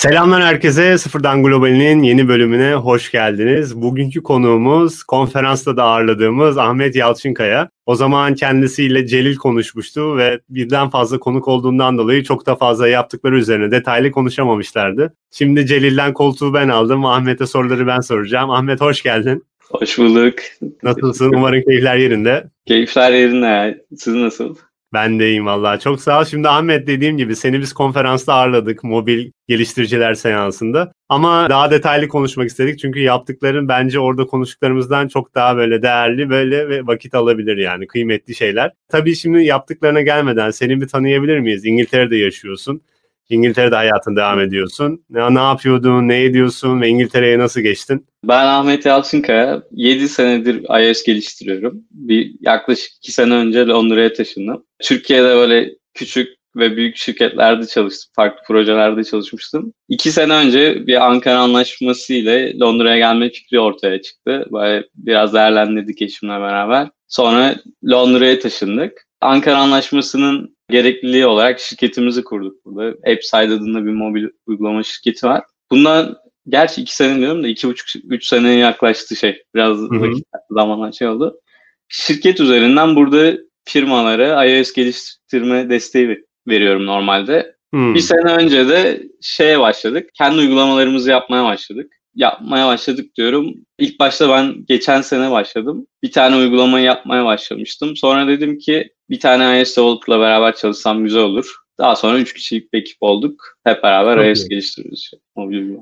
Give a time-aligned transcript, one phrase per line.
[0.00, 0.98] Selamlar herkese.
[0.98, 3.82] Sıfırdan Global'in yeni bölümüne hoş geldiniz.
[3.82, 7.68] Bugünkü konuğumuz konferansta da ağırladığımız Ahmet Yalçınkaya.
[7.86, 13.38] O zaman kendisiyle Celil konuşmuştu ve birden fazla konuk olduğundan dolayı çok da fazla yaptıkları
[13.38, 15.14] üzerine detaylı konuşamamışlardı.
[15.30, 17.04] Şimdi Celil'den koltuğu ben aldım.
[17.04, 18.50] Ahmet'e soruları ben soracağım.
[18.50, 19.44] Ahmet hoş geldin.
[19.70, 20.34] Hoş bulduk.
[20.82, 21.32] Nasılsın?
[21.34, 22.44] Umarım keyifler yerinde.
[22.66, 23.84] Keyifler yerinde.
[23.96, 24.56] Siz nasıl?
[24.92, 25.78] Ben de iyiyim valla.
[25.78, 26.24] Çok sağ ol.
[26.24, 30.92] Şimdi Ahmet dediğim gibi seni biz konferansta ağırladık mobil geliştiriciler seansında.
[31.08, 32.78] Ama daha detaylı konuşmak istedik.
[32.78, 38.34] Çünkü yaptıkların bence orada konuştuklarımızdan çok daha böyle değerli böyle ve vakit alabilir yani kıymetli
[38.34, 38.72] şeyler.
[38.88, 41.64] Tabii şimdi yaptıklarına gelmeden seni bir tanıyabilir miyiz?
[41.64, 42.82] İngiltere'de yaşıyorsun.
[43.30, 45.04] İngiltere'de hayatın devam ediyorsun.
[45.10, 48.06] Ne, ne yapıyordun, ne ediyorsun ve İngiltere'ye nasıl geçtin?
[48.24, 49.62] Ben Ahmet Yalçınkaya.
[49.72, 51.82] 7 senedir iOS geliştiriyorum.
[51.90, 54.64] Bir yaklaşık 2 sene önce Londra'ya taşındım.
[54.82, 58.12] Türkiye'de böyle küçük ve büyük şirketlerde çalıştım.
[58.16, 59.72] Farklı projelerde çalışmıştım.
[59.88, 64.46] İki sene önce bir Ankara Anlaşması ile Londra'ya gelme fikri ortaya çıktı.
[64.52, 66.88] Böyle biraz değerlendirdik eşimle beraber.
[67.08, 69.06] Sonra Londra'ya taşındık.
[69.20, 72.96] Ankara Anlaşması'nın gerekliliği olarak şirketimizi kurduk burada.
[73.12, 75.42] AppSide adında bir mobil uygulama şirketi var.
[75.70, 76.16] Bundan
[76.48, 79.42] gerçi iki sene diyorum da iki buçuk, üç seneye yaklaştı şey.
[79.54, 80.12] Biraz Hı-hı.
[80.50, 81.40] vakit şey oldu.
[81.88, 87.56] Şirket üzerinden burada firmalara iOS geliştirme desteği veriyorum normalde.
[87.74, 87.94] Hmm.
[87.94, 90.10] Bir sene önce de şeye başladık.
[90.14, 91.92] Kendi uygulamalarımızı yapmaya başladık.
[92.20, 93.54] Yapmaya başladık diyorum.
[93.78, 95.86] İlk başta ben geçen sene başladım.
[96.02, 97.96] Bir tane uygulamayı yapmaya başlamıştım.
[97.96, 101.54] Sonra dedim ki bir tane iOS developer'la beraber çalışsam güzel olur.
[101.78, 103.42] Daha sonra üç kişilik bir ekip olduk.
[103.64, 104.28] Hep beraber okay.
[104.28, 105.10] iOS geliştiriyoruz.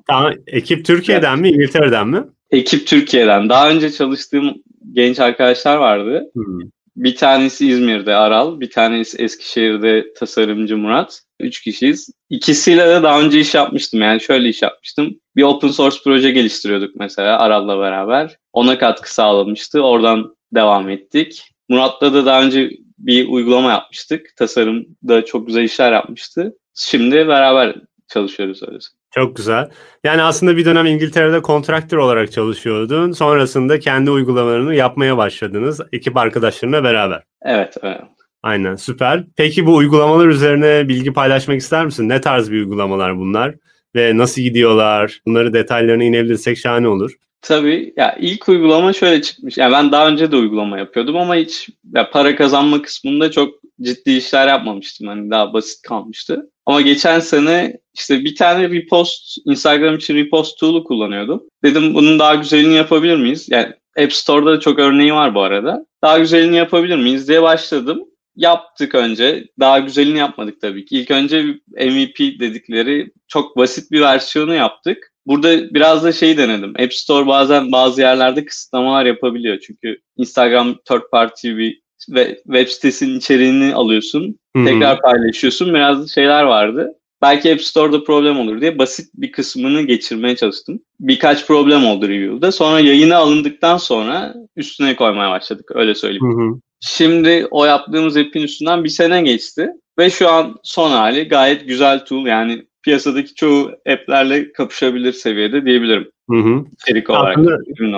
[0.08, 0.32] Tamam.
[0.46, 1.42] Ekip Türkiye'den evet.
[1.42, 2.24] mi, İngiltere'den mi?
[2.50, 3.48] Ekip Türkiye'den.
[3.48, 4.54] Daha önce çalıştığım
[4.92, 6.30] genç arkadaşlar vardı.
[6.34, 6.60] Hmm.
[6.96, 11.22] Bir tanesi İzmir'de Aral, bir tanesi Eskişehir'de tasarımcı Murat.
[11.40, 12.10] Üç kişiyiz.
[12.30, 14.00] İkisiyle de daha önce iş yapmıştım.
[14.00, 15.20] Yani şöyle iş yapmıştım.
[15.36, 18.36] Bir open source proje geliştiriyorduk mesela Aral'la beraber.
[18.52, 19.82] Ona katkı sağlamıştı.
[19.82, 21.44] Oradan devam ettik.
[21.68, 24.36] Murat'la da daha önce bir uygulama yapmıştık.
[24.36, 26.52] Tasarımda çok güzel işler yapmıştı.
[26.74, 27.76] Şimdi beraber
[28.08, 28.78] çalışıyoruz öyle.
[29.10, 29.68] Çok güzel.
[30.04, 33.12] Yani aslında bir dönem İngiltere'de kontraktör olarak çalışıyordun.
[33.12, 37.22] Sonrasında kendi uygulamalarını yapmaya başladınız ekip arkadaşlarına beraber.
[37.42, 38.00] Evet, evet.
[38.42, 39.24] Aynen süper.
[39.36, 42.08] Peki bu uygulamalar üzerine bilgi paylaşmak ister misin?
[42.08, 43.54] Ne tarz bir uygulamalar bunlar?
[43.96, 45.20] Ve nasıl gidiyorlar?
[45.26, 47.14] Bunları detaylarına inebilirsek şahane olur.
[47.42, 49.58] Tabii ya ilk uygulama şöyle çıkmış.
[49.58, 54.10] Yani ben daha önce de uygulama yapıyordum ama hiç ya para kazanma kısmında çok ciddi
[54.10, 55.06] işler yapmamıştım.
[55.06, 56.50] Hani daha basit kalmıştı.
[56.66, 61.42] Ama geçen sene işte bir tane repost, Instagram için repost tool'u kullanıyordum.
[61.64, 63.46] Dedim bunun daha güzelini yapabilir miyiz?
[63.50, 65.86] Yani App Store'da da çok örneği var bu arada.
[66.02, 68.04] Daha güzelini yapabilir miyiz diye başladım.
[68.38, 69.48] Yaptık önce.
[69.60, 70.98] Daha güzelini yapmadık tabii ki.
[70.98, 75.12] İlk önce MVP dedikleri çok basit bir versiyonu yaptık.
[75.26, 76.74] Burada biraz da şeyi denedim.
[76.78, 79.58] App Store bazen bazı yerlerde kısıtlamalar yapabiliyor.
[79.58, 84.38] Çünkü Instagram third party bir ve web sitesinin içeriğini alıyorsun.
[84.56, 84.64] Hı-hı.
[84.64, 85.74] Tekrar paylaşıyorsun.
[85.74, 86.94] Biraz şeyler vardı.
[87.22, 90.80] Belki App Store'da problem olur diye basit bir kısmını geçirmeye çalıştım.
[91.00, 92.52] Birkaç problem oldu review'da.
[92.52, 95.70] Sonra yayına alındıktan sonra üstüne koymaya başladık.
[95.74, 96.32] Öyle söyleyeyim.
[96.32, 96.60] Hı hı.
[96.80, 99.68] Şimdi o yaptığımız app'in üstünden bir sene geçti.
[99.98, 102.26] Ve şu an son hali gayet güzel tool.
[102.26, 106.10] Yani piyasadaki çoğu app'lerle kapışabilir seviyede diyebilirim.
[106.30, 106.64] Hı hı.
[106.82, 107.36] İçerik olarak.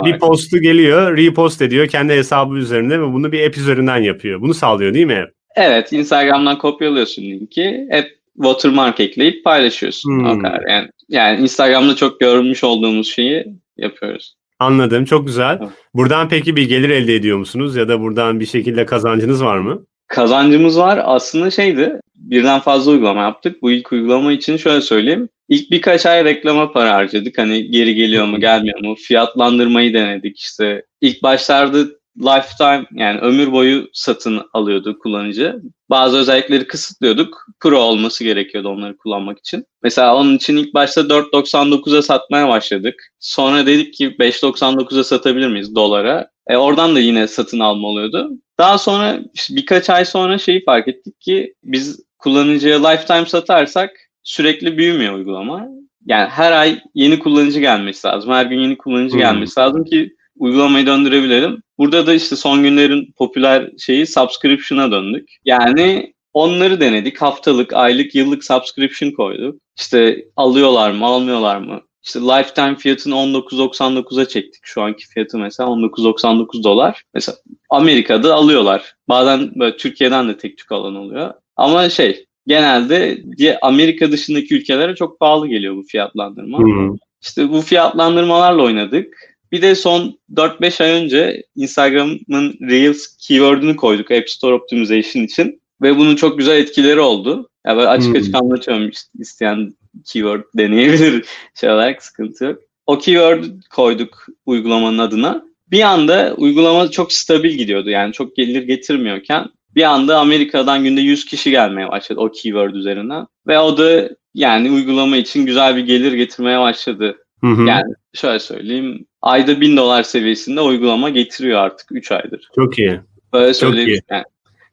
[0.05, 4.41] Bir postu geliyor, repost ediyor kendi hesabı üzerinde ve bunu bir app üzerinden yapıyor.
[4.41, 5.27] Bunu sağlıyor değil mi?
[5.57, 7.89] Evet, Instagram'dan kopyalıyorsun linki.
[7.93, 10.11] App watermark ekleyip paylaşıyorsun.
[10.11, 10.27] Hmm.
[10.27, 10.71] O kadar.
[10.71, 14.37] Yani, yani Instagram'da çok görmüş olduğumuz şeyi yapıyoruz.
[14.61, 15.05] Anladım.
[15.05, 15.59] Çok güzel.
[15.95, 19.87] Buradan peki bir gelir elde ediyor musunuz ya da buradan bir şekilde kazancınız var mı?
[20.07, 21.01] Kazancımız var.
[21.05, 23.63] Aslında şeydi birden fazla uygulama yaptık.
[23.63, 25.29] Bu ilk uygulama için şöyle söyleyeyim.
[25.49, 27.39] İlk birkaç ay reklama para harcadık.
[27.39, 28.95] Hani geri geliyor mu gelmiyor mu?
[28.95, 30.85] Fiyatlandırmayı denedik işte.
[31.01, 31.79] İlk başlarda
[32.19, 35.63] lifetime yani ömür boyu satın alıyordu kullanıcı.
[35.91, 37.47] Bazı özellikleri kısıtlıyorduk.
[37.61, 39.65] Pro olması gerekiyordu onları kullanmak için.
[39.83, 42.95] Mesela onun için ilk başta 4.99'a satmaya başladık.
[43.21, 46.31] Sonra dedik ki 5.99'a satabilir miyiz dolara?
[46.47, 48.31] E oradan da yine satın alma oluyordu.
[48.59, 53.91] Daha sonra işte birkaç ay sonra şeyi fark ettik ki biz kullanıcıya lifetime satarsak
[54.23, 55.69] sürekli büyümüyor uygulama.
[56.07, 58.31] Yani her ay yeni kullanıcı gelmesi lazım.
[58.31, 59.21] Her gün yeni kullanıcı hmm.
[59.21, 61.63] gelmesi lazım ki uygulamayı döndürebilelim.
[61.81, 65.29] Burada da işte son günlerin popüler şeyi subscription'a döndük.
[65.45, 67.23] Yani onları denedik.
[67.23, 69.61] Haftalık, aylık, yıllık subscription koyduk.
[69.79, 71.81] İşte alıyorlar mı, almıyorlar mı?
[72.03, 74.61] İşte lifetime fiyatını 19.99'a çektik.
[74.65, 77.03] Şu anki fiyatı mesela 19.99 dolar.
[77.15, 77.39] Mesela
[77.71, 78.95] Amerika'da alıyorlar.
[79.09, 81.35] Bazen böyle Türkiye'den de tek tük alan oluyor.
[81.57, 83.23] Ama şey genelde
[83.63, 86.59] Amerika dışındaki ülkelere çok pahalı geliyor bu fiyatlandırma.
[86.59, 86.97] Hı-hı.
[87.23, 89.30] İşte bu fiyatlandırmalarla oynadık.
[89.53, 95.61] Bir de son 4-5 ay önce Instagram'ın Reels keyword'ünü koyduk App Store Optimization için.
[95.83, 97.49] Ve bunun çok güzel etkileri oldu.
[97.67, 98.43] Ya ben açık açık hmm.
[98.43, 99.75] anlatıyorum isteyen
[100.05, 101.25] keyword deneyebilir
[101.61, 102.63] şey olarak sıkıntı yok.
[102.87, 105.45] O keyword koyduk uygulamanın adına.
[105.71, 107.91] Bir anda uygulama çok stabil gidiyordu.
[107.91, 113.27] Yani çok gelir getirmiyorken bir anda Amerika'dan günde 100 kişi gelmeye başladı o keyword üzerinden.
[113.47, 117.17] Ve o da yani uygulama için güzel bir gelir getirmeye başladı.
[117.41, 117.63] Hı hı.
[117.63, 122.49] Yani şöyle söyleyeyim ayda 1000 dolar seviyesinde uygulama getiriyor artık 3 aydır.
[122.55, 123.01] Çok iyi.
[123.33, 124.03] Böyle söyleyeyim.
[124.11, 124.25] Yani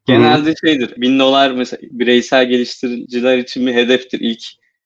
[0.05, 4.43] genelde şeydir 1000 dolar mesela bireysel geliştiriciler için bir hedeftir ilk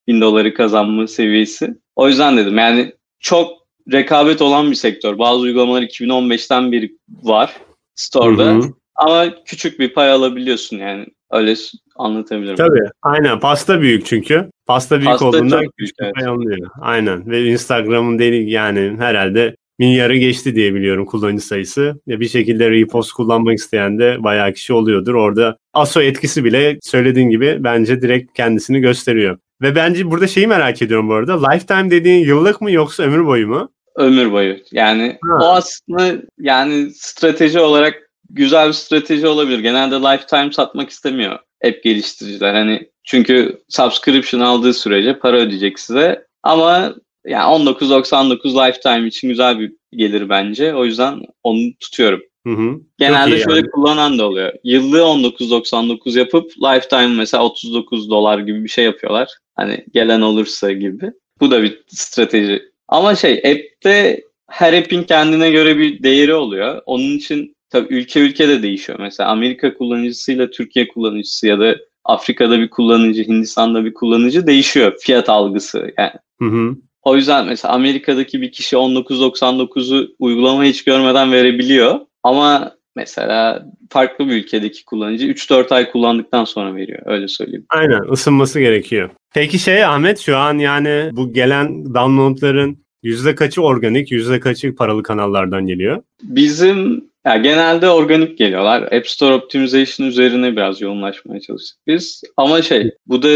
[0.08, 1.76] 1000 doları kazanma seviyesi.
[1.96, 3.62] O yüzden dedim yani çok
[3.92, 5.18] rekabet olan bir sektör.
[5.18, 7.54] Bazı uygulamalar 2015'ten beri var
[7.96, 8.46] store'da.
[8.46, 8.74] Hı hı.
[8.96, 11.06] Ama küçük bir pay alabiliyorsun yani.
[11.32, 11.56] Öyle
[11.96, 12.56] anlatabilirim.
[12.56, 12.90] Tabii.
[13.02, 13.40] Aynen.
[13.40, 14.50] Pasta büyük çünkü.
[14.66, 16.60] Pasta büyük Pasta olduğunda küçük evet.
[16.82, 17.30] Aynen.
[17.30, 22.02] Ve Instagram'ın deli yani herhalde milyarı geçti diye biliyorum kullanıcı sayısı.
[22.08, 25.14] Ya bir şekilde repost kullanmak isteyen de bayağı kişi oluyordur.
[25.14, 29.38] Orada ASO etkisi bile söylediğin gibi bence direkt kendisini gösteriyor.
[29.62, 31.50] Ve bence burada şeyi merak ediyorum bu arada.
[31.50, 33.70] Lifetime dediğin yıllık mı yoksa ömür boyu mu?
[33.96, 34.58] Ömür boyu.
[34.72, 35.38] Yani ha.
[35.42, 39.60] o aslında yani strateji olarak güzel bir strateji olabilir.
[39.60, 42.54] Genelde lifetime satmak istemiyor app geliştiriciler.
[42.54, 46.26] Hani çünkü subscription aldığı sürece para ödeyecek size.
[46.44, 46.96] Ama
[47.26, 50.76] yani 19.99 lifetime için güzel bir gelir bence.
[50.76, 52.22] O yüzden onu tutuyorum.
[52.48, 52.80] Hı hı.
[52.98, 53.72] Genelde şöyle yani.
[53.72, 54.54] kullanan da oluyor.
[54.64, 59.30] Yıllığı 19.99 yapıp lifetime mesela 39 dolar gibi bir şey yapıyorlar.
[59.56, 61.12] Hani gelen olursa gibi.
[61.40, 62.62] Bu da bir strateji.
[62.88, 66.82] Ama şey app'te her app'in kendine göre bir değeri oluyor.
[66.86, 69.00] Onun için tabii ülke ülke de değişiyor.
[69.00, 71.76] Mesela Amerika kullanıcısıyla Türkiye kullanıcısı ya da
[72.06, 75.92] Afrika'da bir kullanıcı, Hindistan'da bir kullanıcı değişiyor fiyat algısı.
[75.98, 76.12] Yani.
[76.42, 76.76] Hı hı.
[77.04, 82.00] O yüzden mesela Amerika'daki bir kişi 19.99'u uygulama hiç görmeden verebiliyor.
[82.24, 87.00] Ama mesela farklı bir ülkedeki kullanıcı 3-4 ay kullandıktan sonra veriyor.
[87.06, 87.66] Öyle söyleyeyim.
[87.70, 89.10] Aynen ısınması gerekiyor.
[89.34, 95.04] Peki şey Ahmet şu an yani bu gelen downloadların yüzde kaçı organik, yüzde kaçı paralı
[95.04, 96.04] kanallardan geliyor?
[96.24, 98.82] Bizim ya genelde organik geliyorlar.
[98.82, 102.22] App Store Optimization üzerine biraz yoğunlaşmaya çalıştık biz.
[102.38, 103.30] Ama şey bu da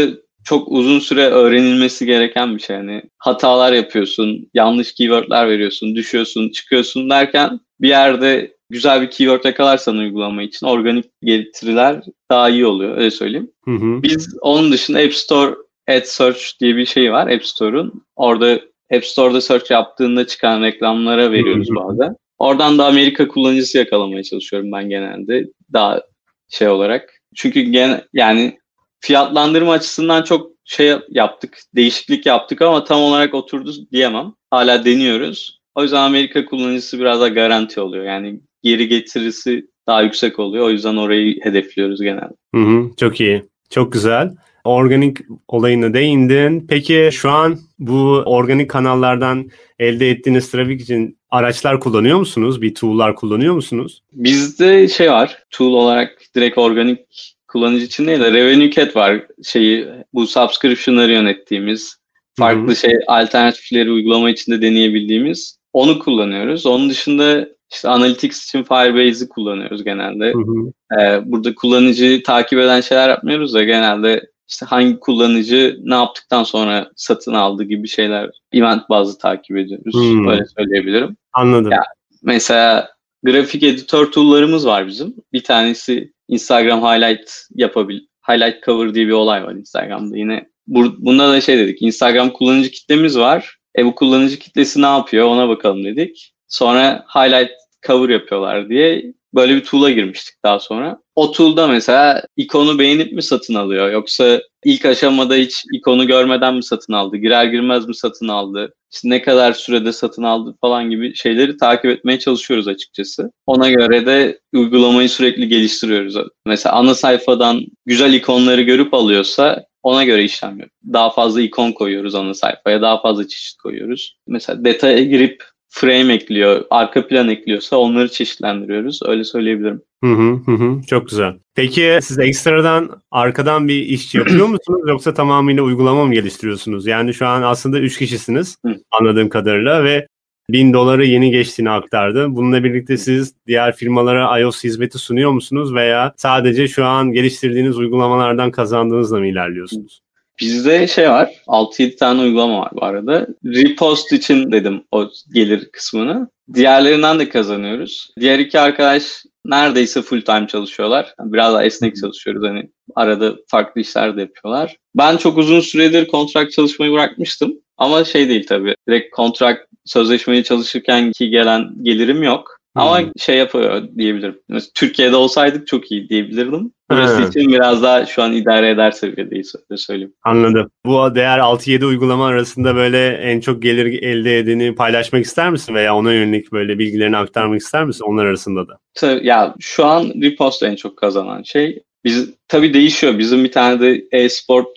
[0.44, 2.76] çok uzun süre öğrenilmesi gereken bir şey.
[2.76, 9.96] Yani hatalar yapıyorsun, yanlış keywordler veriyorsun, düşüyorsun, çıkıyorsun derken bir yerde güzel bir keyword yakalarsan
[9.96, 13.50] uygulama için organik getiriler daha iyi oluyor öyle söyleyeyim.
[13.64, 14.02] Hı hı.
[14.02, 15.54] Biz onun dışında App Store
[15.88, 18.02] Ad Search diye bir şey var App Store'un.
[18.16, 18.60] Orada
[18.94, 22.16] App Store'da search yaptığında çıkan reklamlara veriyoruz bazen.
[22.38, 25.46] Oradan da Amerika kullanıcısı yakalamaya çalışıyorum ben genelde.
[25.72, 26.02] Daha
[26.48, 27.10] şey olarak.
[27.34, 28.58] Çünkü gen yani
[29.00, 34.32] fiyatlandırma açısından çok şey yaptık, değişiklik yaptık ama tam olarak oturdu diyemem.
[34.50, 35.60] Hala deniyoruz.
[35.74, 38.04] O yüzden Amerika kullanıcısı biraz da garanti oluyor.
[38.04, 40.64] Yani geri getirisi daha yüksek oluyor.
[40.64, 42.34] O yüzden orayı hedefliyoruz genelde.
[42.54, 43.42] Hı hı, çok iyi.
[43.70, 44.34] Çok güzel.
[44.64, 45.18] Organik
[45.48, 46.66] olayına değindin.
[46.68, 52.62] Peki şu an bu organik kanallardan elde ettiğiniz trafik için araçlar kullanıyor musunuz?
[52.62, 54.02] Bir tool'lar kullanıyor musunuz?
[54.12, 55.42] Bizde şey var.
[55.50, 57.00] Tool olarak direkt organik
[57.48, 59.26] kullanıcı için değil de Revenue Cat var.
[59.44, 61.96] Şeyi bu subscription'ları yönettiğimiz
[62.38, 62.76] farklı Hı-hı.
[62.76, 66.66] şey alternatifleri uygulama içinde deneyebildiğimiz onu kullanıyoruz.
[66.66, 70.32] Onun dışında işte Analytics için Firebase'i kullanıyoruz genelde.
[70.32, 70.72] Hı hı.
[71.00, 76.90] Ee, burada kullanıcı takip eden şeyler yapmıyoruz da genelde işte hangi kullanıcı ne yaptıktan sonra
[76.96, 79.94] satın aldı gibi şeyler event bazlı takip ediyoruz.
[79.94, 80.28] Hmm.
[80.28, 81.16] Öyle söyleyebilirim.
[81.32, 81.72] Anladım.
[81.72, 81.82] Ya,
[82.22, 82.90] mesela
[83.22, 85.14] grafik editör tool'larımız var bizim.
[85.32, 90.48] Bir tanesi Instagram highlight yapabil highlight cover diye bir olay var Instagram'da yine.
[90.66, 91.82] Bunda da şey dedik.
[91.82, 93.56] Instagram kullanıcı kitlemiz var.
[93.78, 96.34] E bu kullanıcı kitlesi ne yapıyor ona bakalım dedik.
[96.48, 97.50] Sonra highlight
[97.86, 100.98] cover yapıyorlar diye böyle bir tool'a girmiştik daha sonra.
[101.16, 106.64] O tool'da mesela ikonu beğenip mi satın alıyor yoksa ilk aşamada hiç ikonu görmeden mi
[106.64, 111.14] satın aldı, girer girmez mi satın aldı, işte ne kadar sürede satın aldı falan gibi
[111.14, 113.30] şeyleri takip etmeye çalışıyoruz açıkçası.
[113.46, 116.16] Ona göre de uygulamayı sürekli geliştiriyoruz.
[116.46, 120.92] Mesela ana sayfadan güzel ikonları görüp alıyorsa ona göre işlem yapıyoruz.
[120.92, 124.16] Daha fazla ikon koyuyoruz ana sayfaya, daha fazla çeşit koyuyoruz.
[124.26, 129.00] Mesela detaya girip frame ekliyor, arka plan ekliyorsa onları çeşitlendiriyoruz.
[129.06, 129.82] Öyle söyleyebilirim.
[130.04, 130.80] Hı hı hı.
[130.86, 131.34] Çok güzel.
[131.54, 136.86] Peki siz ekstradan arkadan bir iş yapıyor musunuz yoksa tamamıyla uygulama mı geliştiriyorsunuz?
[136.86, 138.56] Yani şu an aslında 3 kişisiniz
[138.90, 140.06] anladığım kadarıyla ve
[140.50, 142.26] 1000 doları yeni geçtiğini aktardı.
[142.28, 148.50] Bununla birlikte siz diğer firmalara iOS hizmeti sunuyor musunuz veya sadece şu an geliştirdiğiniz uygulamalardan
[148.50, 150.05] kazandığınızla mı ilerliyorsunuz?
[150.40, 153.26] Bizde şey var, 6-7 tane uygulama var bu arada.
[153.44, 156.28] Repost için dedim o gelir kısmını.
[156.54, 158.10] Diğerlerinden de kazanıyoruz.
[158.20, 161.14] Diğer iki arkadaş neredeyse full time çalışıyorlar.
[161.20, 162.48] Biraz daha esnek çalışıyoruz.
[162.48, 164.76] Hani arada farklı işler de yapıyorlar.
[164.94, 167.54] Ben çok uzun süredir kontrak çalışmayı bırakmıştım.
[167.76, 168.74] Ama şey değil tabii.
[168.88, 172.55] Direkt kontrak sözleşmeye çalışırken ki gelen gelirim yok.
[172.76, 173.10] Ama hmm.
[173.18, 174.40] şey yapıyor diyebilirim.
[174.48, 176.72] Mesela Türkiye'de olsaydık çok iyi diyebilirdim.
[176.90, 177.28] Burası hmm.
[177.28, 180.14] için biraz daha şu an idare eder seviyedeyiz öyle söyleyeyim.
[180.22, 180.70] Anladım.
[180.86, 185.74] Bu değer 6-7 uygulama arasında böyle en çok gelir elde edeni paylaşmak ister misin?
[185.74, 188.78] Veya ona yönelik böyle bilgilerini aktarmak ister misin onlar arasında da?
[189.22, 191.82] Ya şu an Repost en çok kazanan şey.
[192.04, 193.18] Biz tabii değişiyor.
[193.18, 194.68] Bizim bir tane de e-sport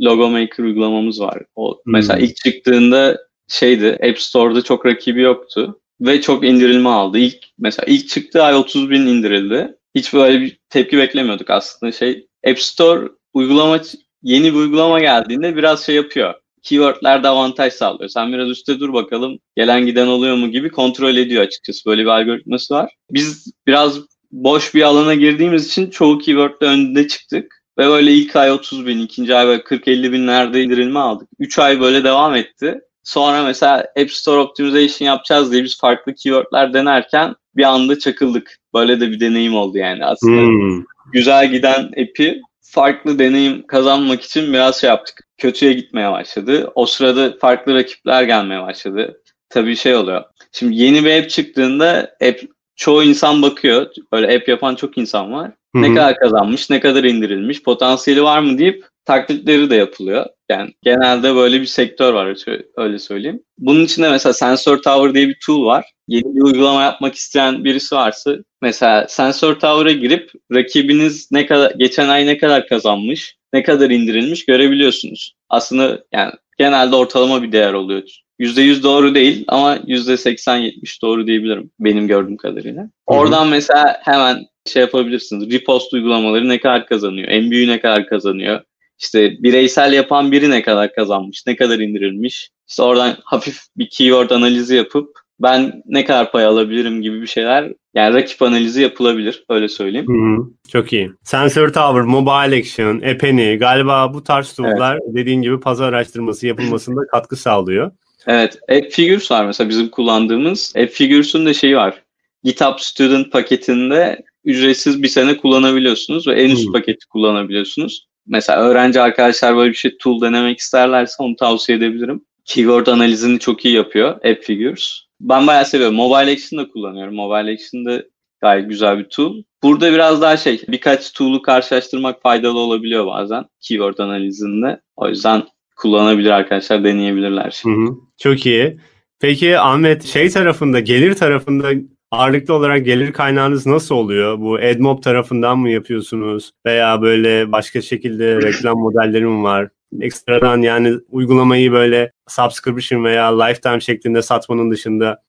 [0.00, 1.42] logo maker uygulamamız var.
[1.54, 1.92] O hmm.
[1.92, 7.18] mesela ilk çıktığında şeydi App Store'da çok rakibi yoktu ve çok indirilme aldı.
[7.18, 9.76] İlk mesela ilk çıktığı ay 30 bin indirildi.
[9.94, 11.92] Hiç böyle bir tepki beklemiyorduk aslında.
[11.92, 13.80] Şey App Store uygulama
[14.22, 16.34] yeni bir uygulama geldiğinde biraz şey yapıyor.
[16.62, 18.08] Keywordlerde avantaj sağlıyor.
[18.08, 21.90] Sen biraz üstte dur bakalım gelen giden oluyor mu gibi kontrol ediyor açıkçası.
[21.90, 22.94] Böyle bir algoritması var.
[23.10, 24.00] Biz biraz
[24.32, 27.56] boş bir alana girdiğimiz için çoğu keywordle önde çıktık.
[27.78, 31.28] Ve böyle ilk ay 30 bin, ikinci ay böyle 40-50 binlerde indirilme aldık.
[31.38, 32.80] 3 ay böyle devam etti.
[33.06, 38.58] Sonra mesela App Store Optimization yapacağız diye biz farklı keywordler denerken bir anda çakıldık.
[38.74, 40.40] Böyle de bir deneyim oldu yani aslında.
[40.40, 40.84] Hmm.
[41.12, 45.28] Güzel giden app'i farklı deneyim kazanmak için biraz şey yaptık.
[45.38, 46.70] Kötüye gitmeye başladı.
[46.74, 49.20] O sırada farklı rakipler gelmeye başladı.
[49.48, 50.24] Tabii şey oluyor.
[50.52, 52.40] Şimdi yeni bir app çıktığında app
[52.76, 53.86] çoğu insan bakıyor.
[54.12, 55.46] Böyle app yapan çok insan var.
[55.46, 55.82] Hı-hı.
[55.82, 60.26] Ne kadar kazanmış, ne kadar indirilmiş, potansiyeli var mı deyip taklitleri de yapılıyor.
[60.50, 62.36] Yani genelde böyle bir sektör var
[62.76, 63.42] öyle söyleyeyim.
[63.58, 65.84] Bunun içinde mesela Sensor Tower diye bir tool var.
[66.08, 72.08] Yeni bir uygulama yapmak isteyen birisi varsa mesela Sensor Tower'a girip rakibiniz ne kadar geçen
[72.08, 75.34] ay ne kadar kazanmış, ne kadar indirilmiş görebiliyorsunuz.
[75.48, 78.02] Aslında yani genelde ortalama bir değer oluyor.
[78.38, 82.90] %100 doğru değil ama %80-70 doğru diyebilirim benim gördüğüm kadarıyla.
[83.06, 85.52] Oradan mesela hemen şey yapabilirsiniz.
[85.52, 87.28] Repost uygulamaları ne kadar kazanıyor?
[87.28, 88.60] En büyüğü ne kadar kazanıyor?
[88.98, 92.50] İşte bireysel yapan biri ne kadar kazanmış, ne kadar indirilmiş.
[92.68, 95.08] İşte oradan hafif bir keyword analizi yapıp
[95.40, 100.06] ben ne kadar pay alabilirim gibi bir şeyler yani rakip analizi yapılabilir öyle söyleyeyim.
[100.08, 101.10] Hı hı, çok iyi.
[101.22, 105.14] Sensor Tower, Mobile Action, Epeni galiba bu tarz tool'lar evet.
[105.14, 107.90] dediğin gibi pazar araştırması yapılmasında katkı sağlıyor.
[108.26, 108.58] Evet.
[108.68, 110.72] App Figures var mesela bizim kullandığımız.
[110.76, 112.02] App Figures'un da şeyi var.
[112.44, 116.72] GitHub Student paketinde ücretsiz bir sene kullanabiliyorsunuz ve en üst hmm.
[116.72, 122.24] paketi kullanabiliyorsunuz mesela öğrenci arkadaşlar böyle bir şey tool denemek isterlerse onu tavsiye edebilirim.
[122.44, 125.00] Keyword analizini çok iyi yapıyor App Figures.
[125.20, 125.96] Ben bayağı seviyorum.
[125.96, 127.14] Mobile Action da kullanıyorum.
[127.14, 128.02] Mobile Action'da
[128.40, 129.42] gayet güzel bir tool.
[129.62, 134.80] Burada biraz daha şey birkaç tool'u karşılaştırmak faydalı olabiliyor bazen keyword analizinde.
[134.96, 135.42] O yüzden
[135.76, 137.60] kullanabilir arkadaşlar deneyebilirler.
[137.62, 137.94] Hı hı.
[138.18, 138.80] Çok iyi.
[139.20, 141.68] Peki Ahmet şey tarafında gelir tarafında
[142.16, 144.40] Ağırlıklı olarak gelir kaynağınız nasıl oluyor?
[144.40, 146.50] Bu AdMob tarafından mı yapıyorsunuz?
[146.66, 149.68] Veya böyle başka şekilde reklam modelleri mi var?
[150.00, 155.22] Ekstradan yani uygulamayı böyle subscription veya lifetime şeklinde satmanın dışında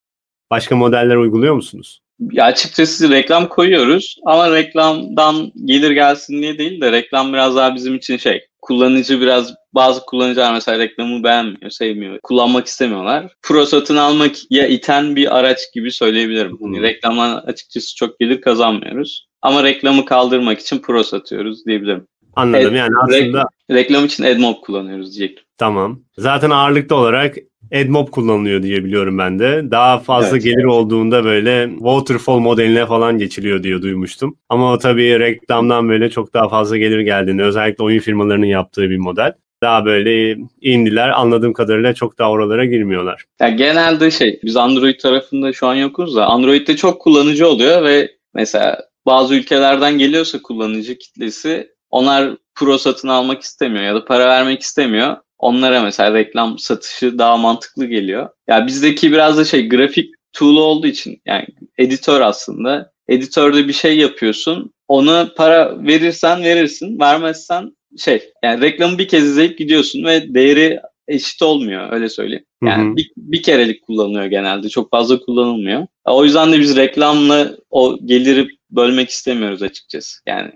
[0.52, 2.02] başka modeller uyguluyor musunuz?
[2.32, 7.96] Ya açıkçası reklam koyuyoruz ama reklamdan gelir gelsin diye değil de reklam biraz daha bizim
[7.96, 13.34] için şey kullanıcı biraz bazı kullanıcılar mesela reklamı beğenmiyor, sevmiyor, kullanmak istemiyorlar.
[13.42, 16.58] Pro satın almak ya iten bir araç gibi söyleyebilirim.
[16.62, 19.28] Hani reklamdan açıkçası çok gelir kazanmıyoruz.
[19.42, 22.08] Ama reklamı kaldırmak için pro satıyoruz diyebilirim.
[22.36, 23.48] Anladım yani aslında.
[23.72, 25.46] reklam için AdMob kullanıyoruz diyecektim.
[25.58, 26.02] Tamam.
[26.18, 27.36] Zaten ağırlıklı olarak
[27.74, 29.72] AdMob kullanılıyor diye biliyorum ben de.
[29.72, 30.72] Daha fazla evet, gelir evet.
[30.72, 34.38] olduğunda böyle waterfall modeline falan geçiliyor diye duymuştum.
[34.50, 38.98] Ama o tabii reklamdan böyle çok daha fazla gelir geldiğini özellikle oyun firmalarının yaptığı bir
[38.98, 39.34] model.
[39.64, 43.26] Daha böyle indiler anladığım kadarıyla çok daha oralara girmiyorlar.
[43.42, 48.12] Ya genelde şey biz Android tarafında şu an yokuz da Android'de çok kullanıcı oluyor ve
[48.34, 54.62] mesela bazı ülkelerden geliyorsa kullanıcı kitlesi onlar pro satın almak istemiyor ya da para vermek
[54.62, 58.30] istemiyor onlara mesela reklam satışı daha mantıklı geliyor.
[58.48, 61.46] Ya bizdeki biraz da şey grafik tool olduğu için yani
[61.78, 62.92] editör aslında.
[63.08, 64.74] Editörde bir şey yapıyorsun.
[64.88, 67.00] Onu para verirsen verirsin.
[67.00, 72.46] Vermezsen şey yani reklamı bir kez izleyip gidiyorsun ve değeri eşit olmuyor öyle söyleyeyim.
[72.64, 72.96] Yani hı hı.
[72.96, 74.70] Bir, bir kerelik kullanılıyor genelde.
[74.70, 75.88] Çok fazla kullanılmıyor.
[76.06, 80.20] O yüzden de biz reklamla o geliri bölmek istemiyoruz açıkçası.
[80.28, 80.52] Yani.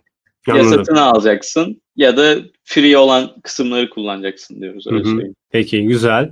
[0.47, 5.35] Ya satın alacaksın ya da free olan kısımları kullanacaksın diyoruz öyle söyleyeyim.
[5.51, 6.31] Peki güzel.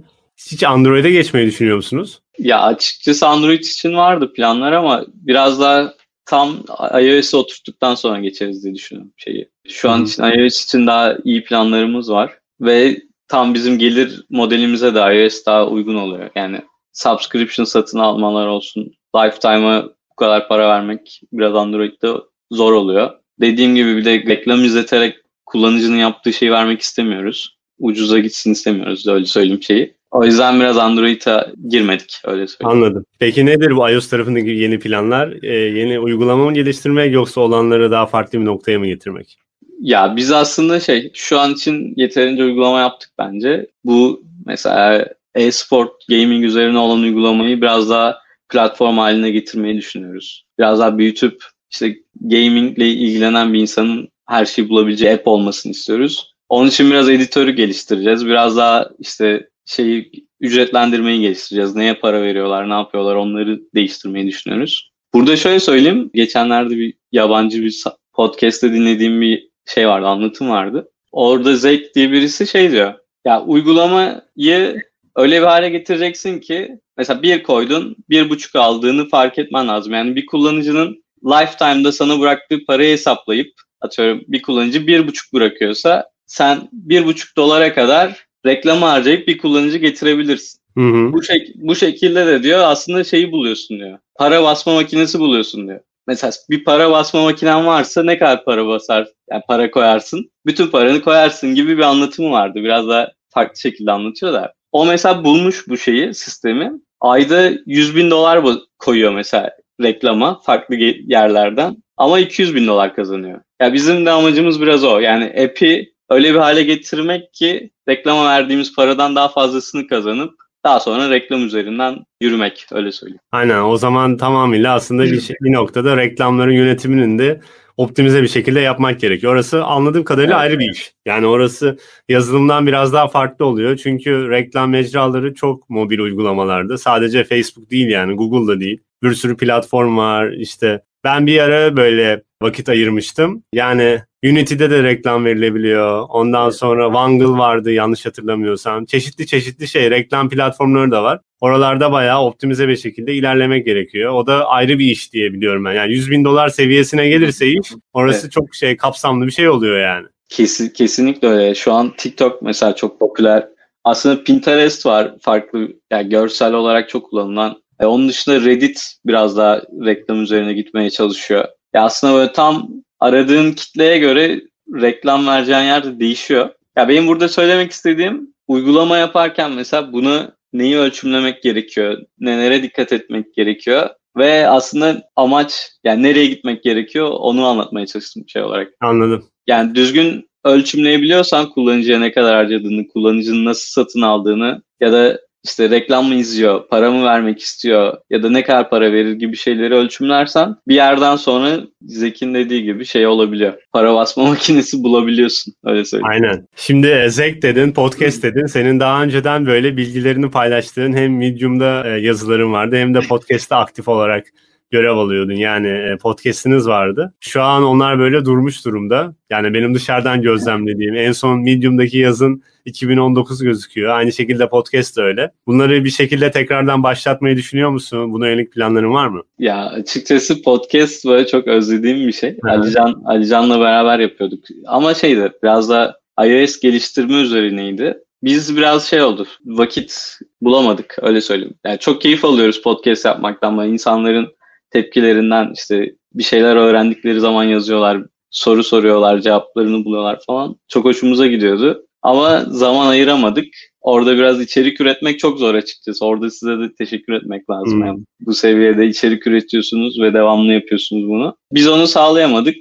[0.51, 2.19] Hiç Android'e geçmeyi düşünüyor musunuz?
[2.39, 5.93] Ya açıkçası Android için vardı planlar ama biraz daha
[6.25, 6.63] tam
[7.01, 9.49] iOS'e oturttuktan sonra geçeriz diye düşünüyorum şeyi.
[9.67, 14.99] Şu an için iOS için daha iyi planlarımız var ve tam bizim gelir modelimize de
[14.99, 16.29] iOS daha uygun oluyor.
[16.35, 16.61] Yani
[16.93, 22.13] subscription satın almalar olsun, lifetime'a bu kadar para vermek biraz Android'de
[22.51, 23.18] zor oluyor.
[23.41, 25.15] Dediğim gibi bir de reklam izleterek
[25.46, 27.58] kullanıcının yaptığı şeyi vermek istemiyoruz.
[27.79, 29.93] Ucuza gitsin istemiyoruz öyle söyleyeyim şeyi.
[30.12, 32.84] O yüzden biraz Android'a girmedik öyle söyleyeyim.
[32.84, 33.05] Anladım.
[33.19, 35.43] Peki nedir bu iOS tarafındaki yeni planlar?
[35.43, 39.38] Ee, yeni uygulama mı geliştirmek yoksa olanları daha farklı bir noktaya mı getirmek?
[39.79, 43.67] Ya biz aslında şey şu an için yeterince uygulama yaptık bence.
[43.84, 48.17] Bu mesela e-sport gaming üzerine olan uygulamayı biraz daha
[48.50, 50.46] platform haline getirmeyi düşünüyoruz.
[50.60, 56.33] Biraz daha büyütüp işte gaming ile ilgilenen bir insanın her şeyi bulabileceği app olmasını istiyoruz.
[56.49, 58.25] Onun için biraz editörü geliştireceğiz.
[58.25, 61.75] Biraz daha işte şeyi ücretlendirmeyi geliştireceğiz.
[61.75, 64.91] Neye para veriyorlar, ne yapıyorlar onları değiştirmeyi düşünüyoruz.
[65.13, 66.11] Burada şöyle söyleyeyim.
[66.13, 67.83] Geçenlerde bir yabancı bir
[68.13, 70.89] podcast'te dinlediğim bir şey vardı, anlatım vardı.
[71.11, 72.93] Orada Zek diye birisi şey diyor.
[73.25, 74.81] Ya uygulamayı
[75.15, 79.93] öyle bir hale getireceksin ki mesela bir koydun, bir buçuk aldığını fark etmen lazım.
[79.93, 86.69] Yani bir kullanıcının lifetime'da sana bıraktığı parayı hesaplayıp atıyorum bir kullanıcı bir buçuk bırakıyorsa sen
[86.71, 90.59] bir buçuk dolara kadar reklam harcayıp bir kullanıcı getirebilirsin.
[90.77, 91.13] Hı hı.
[91.13, 93.99] Bu, şek bu şekilde de diyor aslında şeyi buluyorsun diyor.
[94.15, 95.79] Para basma makinesi buluyorsun diyor.
[96.07, 101.01] Mesela bir para basma makinen varsa ne kadar para basar, yani para koyarsın, bütün paranı
[101.01, 102.59] koyarsın gibi bir anlatımı vardı.
[102.63, 104.53] Biraz daha farklı şekilde anlatıyor da.
[104.71, 106.71] O mesela bulmuş bu şeyi, sistemi.
[107.01, 108.45] Ayda 100 bin dolar
[108.79, 111.77] koyuyor mesela reklama farklı yerlerden.
[111.98, 113.41] Ama 200 bin dolar kazanıyor.
[113.62, 115.00] Ya bizim de amacımız biraz o.
[115.00, 120.33] Yani app'i öyle bir hale getirmek ki reklama verdiğimiz paradan daha fazlasını kazanıp
[120.63, 123.19] daha sonra reklam üzerinden yürümek öyle söyleyeyim.
[123.31, 127.41] Aynen o zaman tamamıyla aslında bir, şey, bir noktada reklamların yönetiminin de
[127.77, 129.33] optimize bir şekilde yapmak gerekiyor.
[129.33, 130.43] Orası anladığım kadarıyla evet.
[130.43, 130.93] ayrı bir iş.
[131.05, 131.77] Yani orası
[132.09, 133.77] yazılımdan biraz daha farklı oluyor.
[133.77, 136.77] Çünkü reklam mecraları çok mobil uygulamalarda.
[136.77, 138.79] Sadece Facebook değil yani Google'da değil.
[139.03, 140.31] Bir sürü platform var.
[140.31, 143.43] İşte ben bir ara böyle vakit ayırmıştım.
[143.53, 146.05] Yani Unity'de de reklam verilebiliyor.
[146.09, 148.85] Ondan sonra Wangle vardı yanlış hatırlamıyorsam.
[148.85, 151.19] Çeşitli çeşitli şey reklam platformları da var.
[151.41, 154.13] Oralarda bayağı optimize bir şekilde ilerlemek gerekiyor.
[154.13, 155.73] O da ayrı bir iş diye biliyorum ben.
[155.73, 158.31] Yani 100 bin dolar seviyesine gelirse iş orası evet.
[158.31, 160.07] çok şey kapsamlı bir şey oluyor yani.
[160.29, 161.55] Kesin, kesinlikle öyle.
[161.55, 163.47] Şu an TikTok mesela çok popüler.
[163.83, 167.62] Aslında Pinterest var farklı yani görsel olarak çok kullanılan.
[167.79, 171.45] E, onun dışında Reddit biraz daha reklam üzerine gitmeye çalışıyor.
[171.73, 174.41] Ya aslında böyle tam aradığın kitleye göre
[174.73, 176.49] reklam vereceğin yer de değişiyor.
[176.77, 183.33] Ya benim burada söylemek istediğim uygulama yaparken mesela bunu neyi ölçümlemek gerekiyor, nelere dikkat etmek
[183.33, 188.73] gerekiyor ve aslında amaç yani nereye gitmek gerekiyor onu anlatmaya çalıştım şey olarak.
[188.81, 189.25] Anladım.
[189.47, 196.06] Yani düzgün ölçümleyebiliyorsan kullanıcıya ne kadar harcadığını, kullanıcının nasıl satın aldığını ya da işte reklam
[196.06, 200.56] mı izliyor, para mı vermek istiyor ya da ne kadar para verir gibi şeyleri ölçümlersen
[200.67, 203.54] bir yerden sonra Zek'in dediği gibi şey olabiliyor.
[203.73, 206.12] Para basma makinesi bulabiliyorsun öyle söyleyeyim.
[206.12, 206.47] Aynen.
[206.56, 208.45] Şimdi e, Zek dedin, podcast dedin.
[208.45, 213.88] Senin daha önceden böyle bilgilerini paylaştığın hem Medium'da e, yazıların vardı hem de podcast'ta aktif
[213.88, 214.25] olarak
[214.71, 215.34] görev alıyordun.
[215.34, 217.13] Yani e, podcast'iniz vardı.
[217.19, 219.15] Şu an onlar böyle durmuş durumda.
[219.29, 223.89] Yani benim dışarıdan gözlemlediğim en son Medium'daki yazın 2019 gözüküyor.
[223.89, 225.32] Aynı şekilde podcast da öyle.
[225.47, 228.13] Bunları bir şekilde tekrardan başlatmayı düşünüyor musun?
[228.13, 229.21] Buna yönelik planların var mı?
[229.39, 232.38] Ya açıkçası podcast böyle çok özlediğim bir şey.
[232.43, 234.43] Alican, Alican'la beraber yapıyorduk.
[234.65, 237.97] Ama şeydi biraz da iOS geliştirme üzerineydi.
[238.23, 239.27] Biz biraz şey oldu.
[239.45, 241.53] Vakit bulamadık öyle söyleyeyim.
[241.65, 244.27] Yani çok keyif alıyoruz podcast yapmaktan ama insanların
[244.71, 250.55] tepkilerinden işte bir şeyler öğrendikleri zaman yazıyorlar, soru soruyorlar, cevaplarını buluyorlar falan.
[250.67, 251.86] Çok hoşumuza gidiyordu.
[252.01, 253.45] Ama zaman ayıramadık.
[253.82, 256.05] Orada biraz içerik üretmek çok zor açıkçası.
[256.05, 257.79] Orada size de teşekkür etmek lazım.
[257.79, 257.86] Hmm.
[257.86, 261.38] Yani bu seviyede içerik üretiyorsunuz ve devamlı yapıyorsunuz bunu.
[261.51, 262.55] Biz onu sağlayamadık.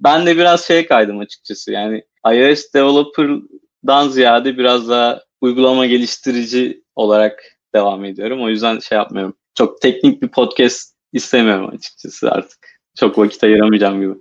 [0.00, 1.72] Ben de biraz şey kaydım açıkçası.
[1.72, 7.42] Yani iOS developer'dan ziyade biraz daha uygulama geliştirici olarak
[7.74, 8.42] devam ediyorum.
[8.42, 9.34] O yüzden şey yapmıyorum.
[9.54, 12.58] Çok teknik bir podcast istemiyorum açıkçası artık.
[12.98, 14.14] Çok vakit ayıramayacağım gibi.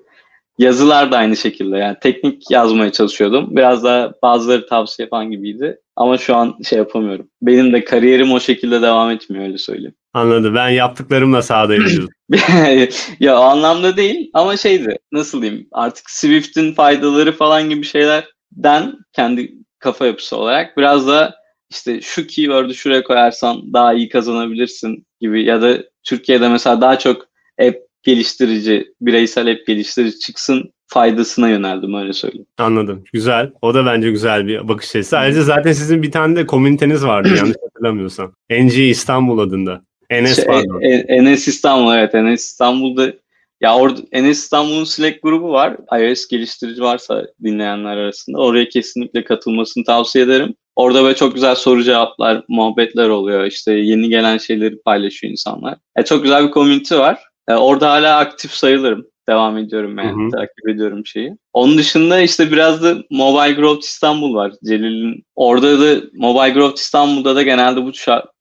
[0.58, 3.56] Yazılar da aynı şekilde yani teknik yazmaya çalışıyordum.
[3.56, 5.78] Biraz da bazıları tavsiye falan gibiydi.
[5.96, 7.28] Ama şu an şey yapamıyorum.
[7.42, 9.96] Benim de kariyerim o şekilde devam etmiyor öyle söyleyeyim.
[10.14, 10.56] Anladım.
[10.56, 12.10] Ben yaptıklarımla sahada ediyorum.
[13.20, 19.54] ya o anlamda değil ama şeydi nasıl diyeyim artık Swift'in faydaları falan gibi şeylerden kendi
[19.80, 21.36] kafa yapısı olarak biraz da
[21.74, 27.28] işte şu keyword'ü şuraya koyarsan daha iyi kazanabilirsin gibi ya da Türkiye'de mesela daha çok
[27.62, 32.46] app geliştirici, bireysel app geliştirici çıksın faydasına yöneldim öyle söyleyeyim.
[32.58, 33.04] Anladım.
[33.14, 33.52] Güzel.
[33.62, 35.18] O da bence güzel bir bakış açısı.
[35.18, 38.34] Ayrıca zaten sizin bir tane de komüniteniz vardı yanlış hatırlamıyorsam.
[38.50, 39.82] NG İstanbul adında.
[40.10, 40.82] Enes şey, pardon.
[40.82, 42.16] E, Enes İstanbul evet.
[42.16, 43.14] Enes İstanbul'da
[43.62, 45.78] ya orada Enes İstanbul'un Slack grubu var.
[46.00, 50.56] iOS geliştirici varsa dinleyenler arasında oraya kesinlikle katılmasını tavsiye ederim.
[50.76, 53.46] Orada böyle çok güzel soru cevaplar, muhabbetler oluyor.
[53.46, 55.78] İşte yeni gelen şeyleri paylaşıyor insanlar.
[55.96, 57.20] E, çok güzel bir community var.
[57.48, 59.06] E, orada hala aktif sayılırım.
[59.28, 60.30] Devam ediyorum yani hı hı.
[60.30, 61.38] takip ediyorum şeyi.
[61.54, 64.54] Onun dışında işte biraz da Mobile Growth İstanbul var.
[64.66, 67.92] Celil'in orada da Mobile Growth İstanbul'da da genelde bu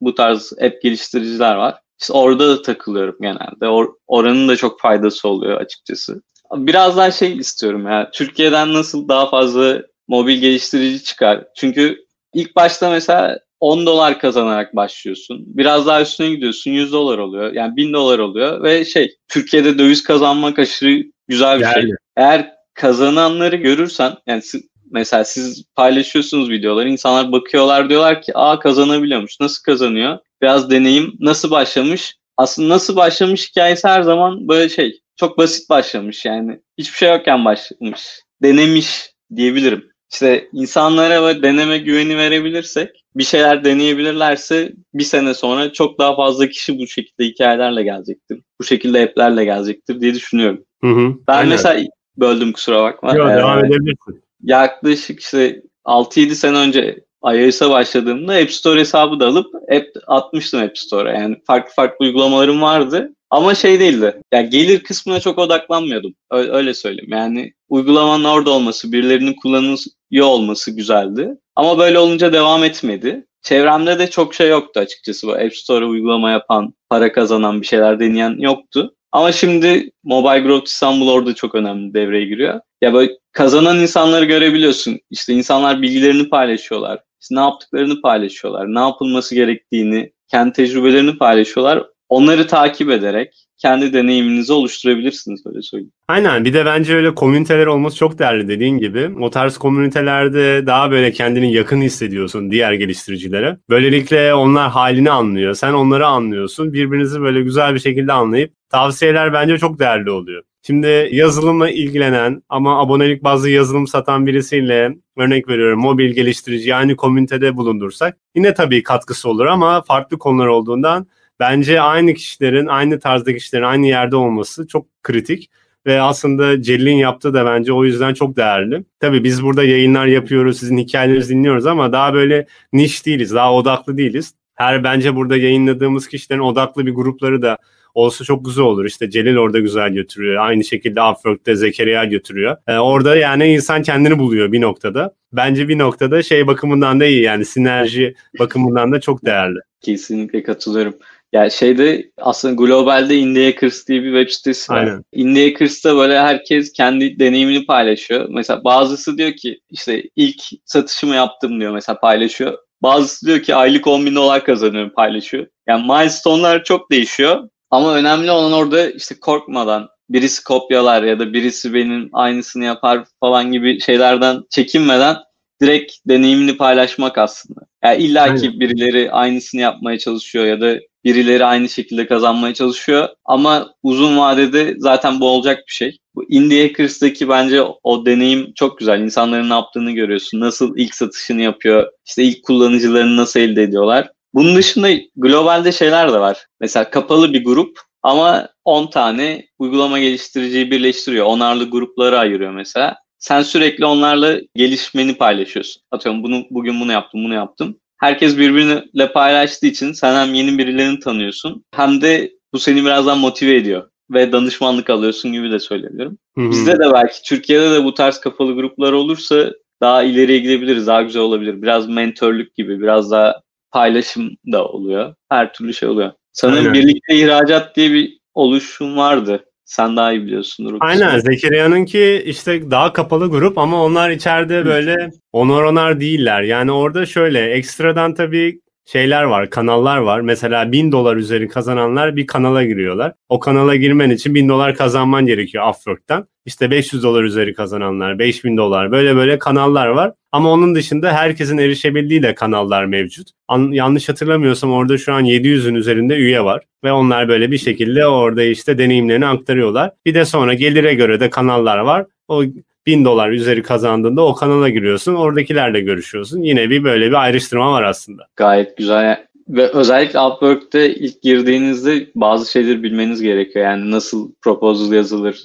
[0.01, 1.75] bu tarz app geliştiriciler var.
[2.01, 3.69] İşte orada da takılıyorum genelde.
[3.69, 6.23] Or, oranın da çok faydası oluyor açıkçası.
[6.57, 8.11] Biraz daha şey istiyorum ya.
[8.11, 11.45] Türkiye'den nasıl daha fazla mobil geliştirici çıkar?
[11.57, 12.02] Çünkü
[12.35, 15.45] ilk başta mesela 10 dolar kazanarak başlıyorsun.
[15.47, 17.53] Biraz daha üstüne gidiyorsun 100 dolar oluyor.
[17.53, 21.73] Yani 1000 dolar oluyor ve şey Türkiye'de döviz kazanmak aşırı güzel bir şey.
[21.73, 21.83] yani.
[21.83, 21.97] şey.
[22.17, 24.43] Eğer kazananları görürsen yani
[24.91, 31.51] mesela siz paylaşıyorsunuz videoları insanlar bakıyorlar diyorlar ki aa kazanabiliyormuş nasıl kazanıyor biraz deneyim nasıl
[31.51, 37.09] başlamış aslında nasıl başlamış hikayesi her zaman böyle şey çok basit başlamış yani hiçbir şey
[37.09, 38.03] yokken başlamış
[38.43, 45.99] denemiş diyebilirim işte insanlara böyle deneme güveni verebilirsek bir şeyler deneyebilirlerse bir sene sonra çok
[45.99, 48.41] daha fazla kişi bu şekilde hikayelerle gelecektir.
[48.61, 50.65] Bu şekilde app'lerle gelecektir diye düşünüyorum.
[50.81, 51.15] Hı hı.
[51.29, 51.49] Ben Aynen.
[51.49, 53.15] mesela böldüm kusura bakma.
[53.15, 54.23] Yok ee, devam edebilirsin.
[54.43, 60.79] Yaklaşık işte 6-7 sene önce iOS'a başladığımda App Store hesabı da alıp app atmıştım App
[60.79, 61.13] Store'a.
[61.13, 63.15] Yani farklı farklı uygulamalarım vardı.
[63.33, 64.23] Ama şey değildi.
[64.33, 66.15] Yani gelir kısmına çok odaklanmıyordum.
[66.31, 67.13] Öyle söyleyeyim.
[67.13, 71.29] Yani uygulamanın orada olması, birilerinin kullanıyor olması güzeldi.
[71.57, 73.27] Ama böyle olunca devam etmedi.
[73.43, 75.27] Çevremde de çok şey yoktu açıkçası.
[75.27, 78.95] Bu App Store uygulama yapan, para kazanan bir şeyler deneyen yoktu.
[79.13, 82.61] Ama şimdi Mobile Growth İstanbul orada çok önemli devreye giriyor.
[82.83, 84.99] Ya böyle kazanan insanları görebiliyorsun.
[85.11, 87.01] İşte insanlar bilgilerini paylaşıyorlar.
[87.23, 88.75] İşte ne yaptıklarını paylaşıyorlar.
[88.75, 91.92] Ne yapılması gerektiğini, kendi tecrübelerini paylaşıyorlar.
[92.13, 95.93] Onları takip ederek kendi deneyiminizi oluşturabilirsiniz öyle söyleyeyim.
[96.09, 99.11] Aynen bir de bence öyle komüniteler olması çok değerli dediğin gibi.
[99.21, 103.59] O tarz komünitelerde daha böyle kendini yakın hissediyorsun diğer geliştiricilere.
[103.71, 105.55] Böylelikle onlar halini anlıyor.
[105.55, 106.73] Sen onları anlıyorsun.
[106.73, 110.43] Birbirinizi böyle güzel bir şekilde anlayıp tavsiyeler bence çok değerli oluyor.
[110.67, 117.57] Şimdi yazılımla ilgilenen ama abonelik bazlı yazılım satan birisiyle örnek veriyorum mobil geliştirici yani komünitede
[117.57, 121.07] bulundursak yine tabii katkısı olur ama farklı konular olduğundan
[121.43, 125.51] bence aynı kişilerin, aynı tarzdaki kişilerin aynı yerde olması çok kritik.
[125.87, 128.85] Ve aslında Celil'in yaptığı da bence o yüzden çok değerli.
[129.01, 133.97] Tabii biz burada yayınlar yapıyoruz, sizin hikayelerinizi dinliyoruz ama daha böyle niş değiliz, daha odaklı
[133.97, 134.35] değiliz.
[134.55, 137.59] Her bence burada yayınladığımız kişilerin odaklı bir grupları da
[137.95, 138.85] olsa çok güzel olur.
[138.85, 140.37] İşte Celil orada güzel götürüyor.
[140.37, 142.57] Aynı şekilde Upwork'te Zekeriya götürüyor.
[142.69, 145.15] Ee, orada yani insan kendini buluyor bir noktada.
[145.33, 149.59] Bence bir noktada şey bakımından da iyi yani sinerji bakımından da çok değerli.
[149.81, 150.95] Kesinlikle katılıyorum.
[151.33, 154.79] Yani şeyde aslında globalde Indiacres diye bir web sitesi var.
[154.79, 155.05] Aynen.
[155.13, 158.27] Indiacares'ta böyle herkes kendi deneyimini paylaşıyor.
[158.31, 162.59] Mesela bazısı diyor ki işte ilk satışımı yaptım diyor mesela paylaşıyor.
[162.83, 165.47] Bazısı diyor ki aylık 10 bin dolar kazanıyorum paylaşıyor.
[165.69, 167.49] Yani milestone'lar çok değişiyor.
[167.71, 173.53] Ama önemli olan orada işte korkmadan birisi kopyalar ya da birisi benim aynısını yapar falan
[173.53, 175.17] gibi şeylerden çekinmeden
[175.63, 177.61] direkt deneyimini paylaşmak aslında.
[177.85, 183.75] Yani illa ki birileri aynısını yapmaya çalışıyor ya da birileri aynı şekilde kazanmaya çalışıyor ama
[183.83, 185.99] uzun vadede zaten bu olacak bir şey.
[186.15, 189.01] Bu Indie Hackers'daki bence o deneyim çok güzel.
[189.01, 190.41] İnsanların ne yaptığını görüyorsun.
[190.41, 191.93] Nasıl ilk satışını yapıyor.
[192.07, 194.11] İşte ilk kullanıcılarını nasıl elde ediyorlar.
[194.35, 196.47] Bunun dışında globalde şeyler de var.
[196.61, 201.27] Mesela kapalı bir grup ama 10 tane uygulama geliştiriciyi birleştiriyor.
[201.27, 202.97] Onarlı grupları ayırıyor mesela.
[203.19, 205.83] Sen sürekli onlarla gelişmeni paylaşıyorsun.
[205.91, 207.81] Atıyorum bunu bugün bunu yaptım, bunu yaptım.
[208.03, 213.57] Herkes birbiriyle paylaştığı için sen hem yeni birilerini tanıyorsun hem de bu seni birazdan motive
[213.57, 216.19] ediyor ve danışmanlık alıyorsun gibi de söyleyebilirim.
[216.39, 216.51] Hı-hı.
[216.51, 221.23] Bizde de belki Türkiye'de de bu tarz kapalı gruplar olursa daha ileriye gidebiliriz, daha güzel
[221.23, 221.63] olabilir.
[221.63, 225.15] Biraz mentörlük gibi, biraz daha paylaşım da oluyor.
[225.29, 226.13] Her türlü şey oluyor.
[226.33, 226.75] Sanırım Aynen.
[226.75, 229.45] birlikte ihracat diye bir oluşum vardı.
[229.73, 230.77] Sen daha iyi biliyorsundur.
[230.81, 236.43] Aynen Zekeriya'nınki işte daha kapalı grup ama onlar içeride böyle onar onar değiller.
[236.43, 240.21] Yani orada şöyle ekstradan tabii şeyler var, kanallar var.
[240.21, 243.13] Mesela 1000 dolar üzeri kazananlar bir kanala giriyorlar.
[243.29, 246.27] O kanala girmen için 1000 dolar kazanman gerekiyor Upwork'tan.
[246.47, 250.13] İşte 500 dolar üzeri kazananlar, 5000 dolar böyle böyle kanallar var.
[250.33, 253.29] Ama onun dışında herkesin erişebildiği de kanallar mevcut.
[253.49, 256.63] An- yanlış hatırlamıyorsam orada şu an 700'ün üzerinde üye var.
[256.85, 259.91] Ve onlar böyle bir şekilde orada işte deneyimlerini aktarıyorlar.
[260.07, 262.07] Bir de sonra gelire göre de kanallar var.
[262.29, 262.45] O
[262.87, 265.15] 1000 dolar üzeri kazandığında o kanala giriyorsun.
[265.15, 266.43] Oradakilerle görüşüyorsun.
[266.43, 268.27] Yine bir böyle bir ayrıştırma var aslında.
[268.37, 269.27] Gayet güzel.
[269.49, 273.65] Ve özellikle Upwork'te ilk girdiğinizde bazı şeyleri bilmeniz gerekiyor.
[273.65, 275.43] Yani nasıl proposal yazılır,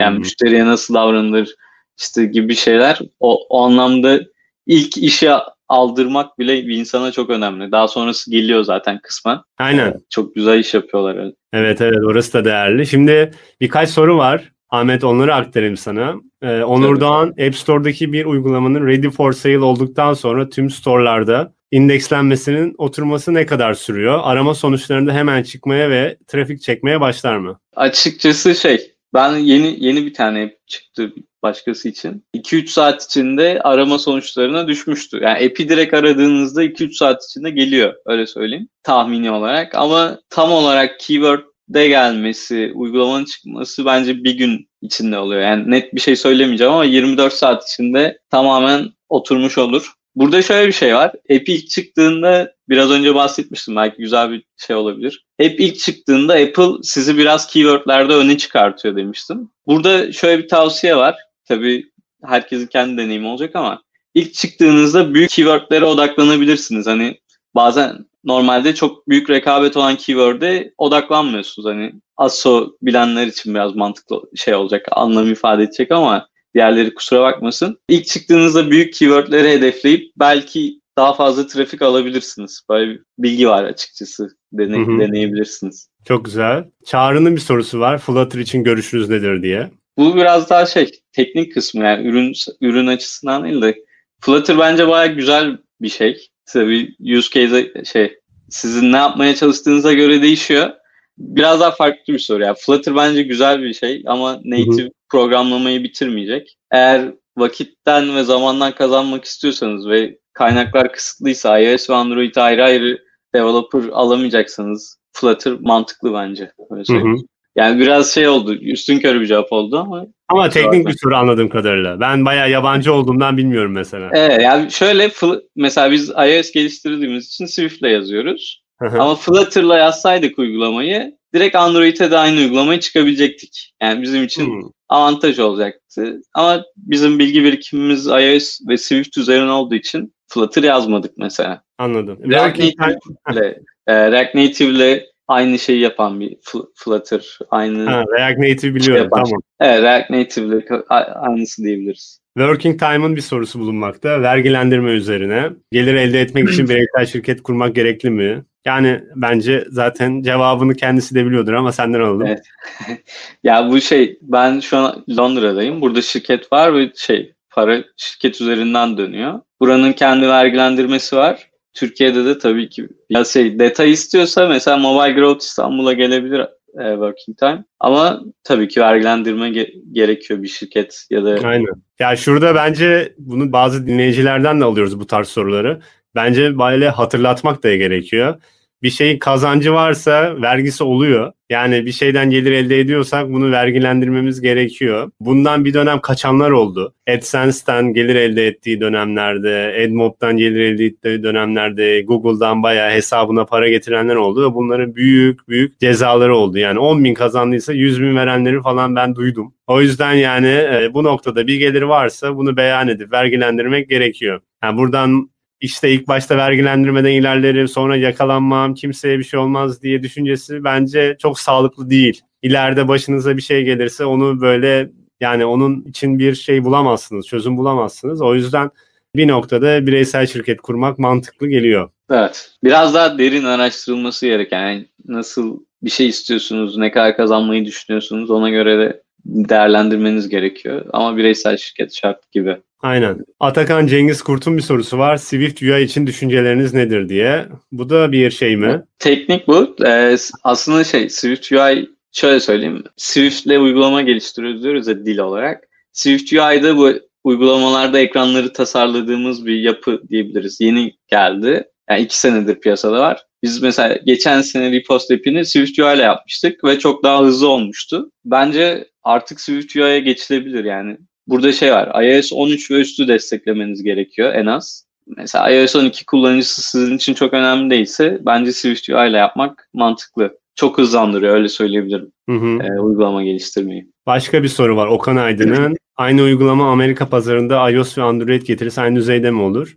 [0.00, 0.18] yani hmm.
[0.18, 1.54] müşteriye nasıl davranılır
[1.98, 2.98] işte gibi şeyler.
[3.20, 4.20] O, o anlamda
[4.66, 5.32] ilk işe
[5.68, 7.72] aldırmak bile bir insana çok önemli.
[7.72, 9.38] Daha sonrası geliyor zaten kısmen.
[9.58, 9.94] Aynen.
[10.10, 11.32] Çok güzel iş yapıyorlar.
[11.52, 12.86] Evet evet orası da değerli.
[12.86, 14.52] Şimdi birkaç soru var.
[14.70, 16.14] Ahmet onları aktarayım sana.
[16.42, 17.00] Ee, Onur Tabii.
[17.00, 23.46] Doğan App Store'daki bir uygulamanın ready for sale olduktan sonra tüm store'larda indekslenmesinin oturması ne
[23.46, 24.20] kadar sürüyor?
[24.22, 27.60] Arama sonuçlarında hemen çıkmaya ve trafik çekmeye başlar mı?
[27.76, 32.24] Açıkçası şey ben yeni yeni bir tane çıktı başkası için.
[32.34, 35.18] 2-3 saat içinde arama sonuçlarına düşmüştü.
[35.22, 39.74] Yani app'i direkt aradığınızda 2-3 saat içinde geliyor öyle söyleyeyim tahmini olarak.
[39.74, 45.40] Ama tam olarak keyword de gelmesi, uygulamanın çıkması bence bir gün içinde oluyor.
[45.40, 49.92] Yani net bir şey söylemeyeceğim ama 24 saat içinde tamamen oturmuş olur.
[50.14, 51.08] Burada şöyle bir şey var.
[51.08, 55.24] App ilk çıktığında biraz önce bahsetmiştim belki güzel bir şey olabilir.
[55.42, 59.50] App ilk çıktığında Apple sizi biraz keywordlerde öne çıkartıyor demiştim.
[59.66, 61.16] Burada şöyle bir tavsiye var.
[61.44, 61.90] Tabii
[62.24, 63.82] herkesin kendi deneyimi olacak ama
[64.14, 66.86] ilk çıktığınızda büyük keywordlere odaklanabilirsiniz.
[66.86, 67.18] Hani
[67.54, 71.68] bazen normalde çok büyük rekabet olan keyword'e odaklanmıyorsunuz.
[71.68, 77.78] Hani ASO bilenler için biraz mantıklı şey olacak, anlam ifade edecek ama diğerleri kusura bakmasın.
[77.88, 82.62] İlk çıktığınızda büyük keywordleri hedefleyip belki daha fazla trafik alabilirsiniz.
[82.70, 84.28] Böyle bir bilgi var açıkçası.
[84.52, 85.88] Dene, Deneyebilirsiniz.
[86.04, 86.64] Çok güzel.
[86.86, 87.98] Çağrı'nın bir sorusu var.
[87.98, 89.70] Flutter için görüşünüz nedir diye.
[89.98, 93.78] Bu biraz daha şey teknik kısmı yani ürün ürün açısından değil de
[94.20, 96.28] Flutter bence bayağı güzel bir şey.
[96.52, 98.18] Tabii use case şey
[98.50, 100.70] sizin ne yapmaya çalıştığınıza göre değişiyor.
[101.18, 102.42] Biraz daha farklı bir soru.
[102.42, 104.90] Yani Flutter bence güzel bir şey ama native hı hı.
[105.08, 106.58] programlamayı bitirmeyecek.
[106.70, 112.98] Eğer vakitten ve zamandan kazanmak istiyorsanız ve kaynaklar kısıtlıysa iOS ve Android ayrı ayrı
[113.34, 116.52] developer alamayacaksanız Flutter mantıklı bence.
[116.70, 117.16] Öyle söyleyeyim.
[117.16, 117.26] Hı hı.
[117.56, 120.06] Yani biraz şey oldu, üstün körü bir cevap oldu ama.
[120.28, 122.00] Ama teknik bir soru anladığım kadarıyla.
[122.00, 124.10] Ben bayağı yabancı olduğumdan bilmiyorum mesela.
[124.12, 125.10] Evet yani şöyle
[125.56, 128.62] mesela biz iOS geliştirdiğimiz için Swift'le yazıyoruz.
[128.80, 133.74] ama Flutter'la yazsaydık uygulamayı direkt Android'e de aynı uygulamayı çıkabilecektik.
[133.82, 134.70] Yani bizim için hmm.
[134.88, 136.20] avantaj olacaktı.
[136.34, 141.62] Ama bizim bilgi birikimimiz iOS ve Swift üzerine olduğu için Flutter yazmadık mesela.
[141.78, 142.18] Anladım.
[142.30, 146.36] React Native'le, e, React Native'le aynı şeyi yapan bir
[146.74, 147.38] Flutter.
[147.50, 149.40] Aynı ha, React Native biliyorum şey tamam.
[149.60, 150.82] Evet React Native'le
[151.14, 152.20] aynısı diyebiliriz.
[152.38, 154.22] Working Time'ın bir sorusu bulunmakta.
[154.22, 155.50] Vergilendirme üzerine.
[155.72, 158.44] Gelir elde etmek için bireysel şirket kurmak gerekli mi?
[158.64, 162.26] Yani bence zaten cevabını kendisi de biliyordur ama senden alalım.
[162.26, 162.44] Evet.
[163.44, 165.80] ya bu şey ben şu an Londra'dayım.
[165.80, 169.40] Burada şirket var ve şey para şirket üzerinden dönüyor.
[169.60, 171.47] Buranın kendi vergilendirmesi var.
[171.78, 176.40] Türkiye'de de tabii ki ya şey detay istiyorsa mesela Mobile Growth İstanbul'a gelebilir
[176.78, 177.64] e, working time.
[177.80, 181.48] Ama tabii ki vergilendirme ge- gerekiyor bir şirket ya da...
[181.48, 181.82] Aynen.
[181.98, 185.80] Ya şurada bence bunu bazı dinleyicilerden de alıyoruz bu tarz soruları.
[186.14, 188.40] Bence böyle hatırlatmak da gerekiyor
[188.82, 191.32] bir şeyin kazancı varsa vergisi oluyor.
[191.50, 195.10] Yani bir şeyden gelir elde ediyorsak bunu vergilendirmemiz gerekiyor.
[195.20, 196.94] Bundan bir dönem kaçanlar oldu.
[197.10, 204.14] AdSense'ten gelir elde ettiği dönemlerde, AdMob'dan gelir elde ettiği dönemlerde, Google'dan bayağı hesabına para getirenler
[204.14, 206.58] oldu ve bunların büyük büyük cezaları oldu.
[206.58, 209.54] Yani 10 bin kazandıysa 100 bin verenleri falan ben duydum.
[209.66, 214.40] O yüzden yani e, bu noktada bir gelir varsa bunu beyan edip vergilendirmek gerekiyor.
[214.62, 220.64] Yani buradan işte ilk başta vergilendirmeden ilerlerim sonra yakalanmam kimseye bir şey olmaz diye düşüncesi
[220.64, 222.20] bence çok sağlıklı değil.
[222.42, 224.90] İleride başınıza bir şey gelirse onu böyle
[225.20, 228.22] yani onun için bir şey bulamazsınız, çözüm bulamazsınız.
[228.22, 228.70] O yüzden
[229.16, 231.90] bir noktada bireysel şirket kurmak mantıklı geliyor.
[232.10, 232.50] Evet.
[232.64, 238.50] Biraz daha derin araştırılması gereken yani nasıl bir şey istiyorsunuz, ne kadar kazanmayı düşünüyorsunuz ona
[238.50, 240.86] göre de değerlendirmeniz gerekiyor.
[240.92, 242.56] Ama bireysel şirket şart gibi.
[242.80, 243.18] Aynen.
[243.40, 245.16] Atakan Cengiz Kurt'un bir sorusu var.
[245.16, 247.46] Swift UI için düşünceleriniz nedir diye.
[247.72, 248.82] Bu da bir şey mi?
[248.98, 249.76] Teknik bu.
[249.86, 252.84] Ee, aslında şey Swift UI şöyle söyleyeyim.
[252.96, 255.68] Swift ile uygulama geliştiriyoruz diyoruz ya dil olarak.
[255.92, 256.92] Swift UI'da bu
[257.24, 260.60] uygulamalarda ekranları tasarladığımız bir yapı diyebiliriz.
[260.60, 261.64] Yeni geldi.
[261.90, 263.22] Yani iki senedir piyasada var.
[263.42, 268.10] Biz mesela geçen sene repost app'ini SwiftUI ile yapmıştık ve çok daha hızlı olmuştu.
[268.24, 270.98] Bence artık SwiftUI'ye geçilebilir yani.
[271.28, 274.88] Burada şey var, iOS 13 ve üstü desteklemeniz gerekiyor en az.
[275.16, 280.38] Mesela iOS 12 kullanıcısı sizin için çok önemli değilse bence SwiftUI ile yapmak mantıklı.
[280.54, 282.58] Çok hızlandırıyor öyle söyleyebilirim Hı hı.
[282.62, 283.86] e, uygulama geliştirmeyi.
[284.06, 285.76] Başka bir soru var Okan Aydın'ın.
[285.96, 289.76] Aynı uygulama Amerika pazarında iOS ve Android getirirse aynı düzeyde mi olur?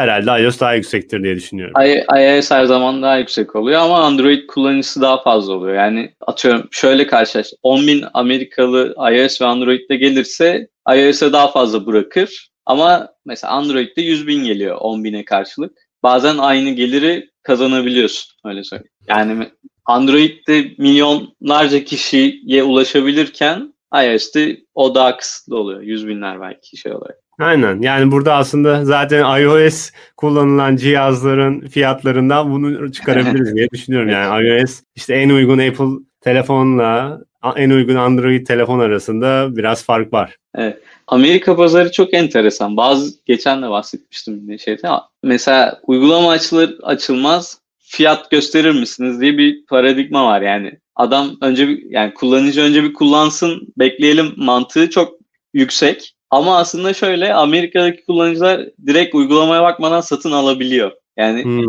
[0.00, 1.74] Herhalde iOS daha yüksektir diye düşünüyorum.
[1.82, 5.74] I- iOS her zaman daha yüksek oluyor ama Android kullanıcısı daha fazla oluyor.
[5.74, 7.46] Yani atıyorum şöyle karşılaş.
[7.62, 12.50] 10.000 Amerikalı iOS ve Android'de gelirse iOS'e daha fazla bırakır.
[12.66, 15.72] Ama mesela Android'de 100.000 geliyor 10.000'e karşılık.
[16.02, 18.92] Bazen aynı geliri kazanabiliyorsun öyle söyleyeyim.
[19.08, 19.48] Yani
[19.86, 25.80] Android'de milyonlarca kişiye ulaşabilirken iOS'te o daha kısıtlı oluyor.
[25.82, 27.19] Yüz binler belki şey olarak.
[27.40, 27.82] Aynen.
[27.82, 34.08] Yani burada aslında zaten iOS kullanılan cihazların fiyatlarından bunu çıkarabiliriz diye düşünüyorum.
[34.08, 37.20] Yani iOS işte en uygun Apple telefonla
[37.56, 40.36] en uygun Android telefon arasında biraz fark var.
[40.54, 40.78] Evet.
[41.06, 42.76] Amerika pazarı çok enteresan.
[42.76, 44.88] Bazı geçen de bahsetmiştim şeyde.
[45.22, 50.72] Mesela uygulama açılır açılmaz fiyat gösterir misiniz diye bir paradigma var yani.
[50.96, 55.12] Adam önce bir, yani kullanıcı önce bir kullansın bekleyelim mantığı çok
[55.54, 56.14] yüksek.
[56.30, 60.92] Ama aslında şöyle Amerika'daki kullanıcılar direkt uygulamaya bakmadan satın alabiliyor.
[61.16, 61.64] Yani hmm.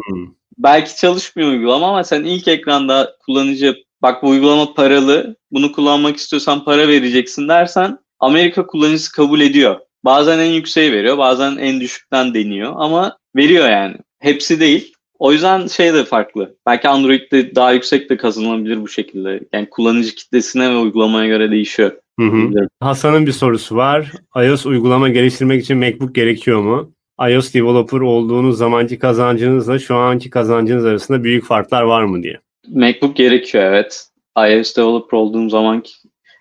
[0.57, 6.63] belki çalışmıyor uygulama ama sen ilk ekranda kullanıcı bak bu uygulama paralı bunu kullanmak istiyorsan
[6.63, 9.79] para vereceksin dersen Amerika kullanıcısı kabul ediyor.
[10.05, 13.95] Bazen en yükseği veriyor bazen en düşükten deniyor ama veriyor yani.
[14.19, 14.93] Hepsi değil.
[15.19, 16.55] O yüzden şey de farklı.
[16.67, 19.39] Belki Android'de daha yüksek de kazanılabilir bu şekilde.
[19.53, 21.91] Yani kullanıcı kitlesine ve uygulamaya göre değişiyor.
[22.21, 22.67] Hı hı.
[22.79, 24.11] Hasan'ın bir sorusu var.
[24.35, 26.91] iOS uygulama geliştirmek için MacBook gerekiyor mu?
[27.29, 32.39] iOS developer olduğunuz zamanki kazancınızla şu anki kazancınız arasında büyük farklar var mı diye.
[32.67, 34.07] MacBook gerekiyor evet.
[34.37, 35.91] iOS developer olduğum zamanki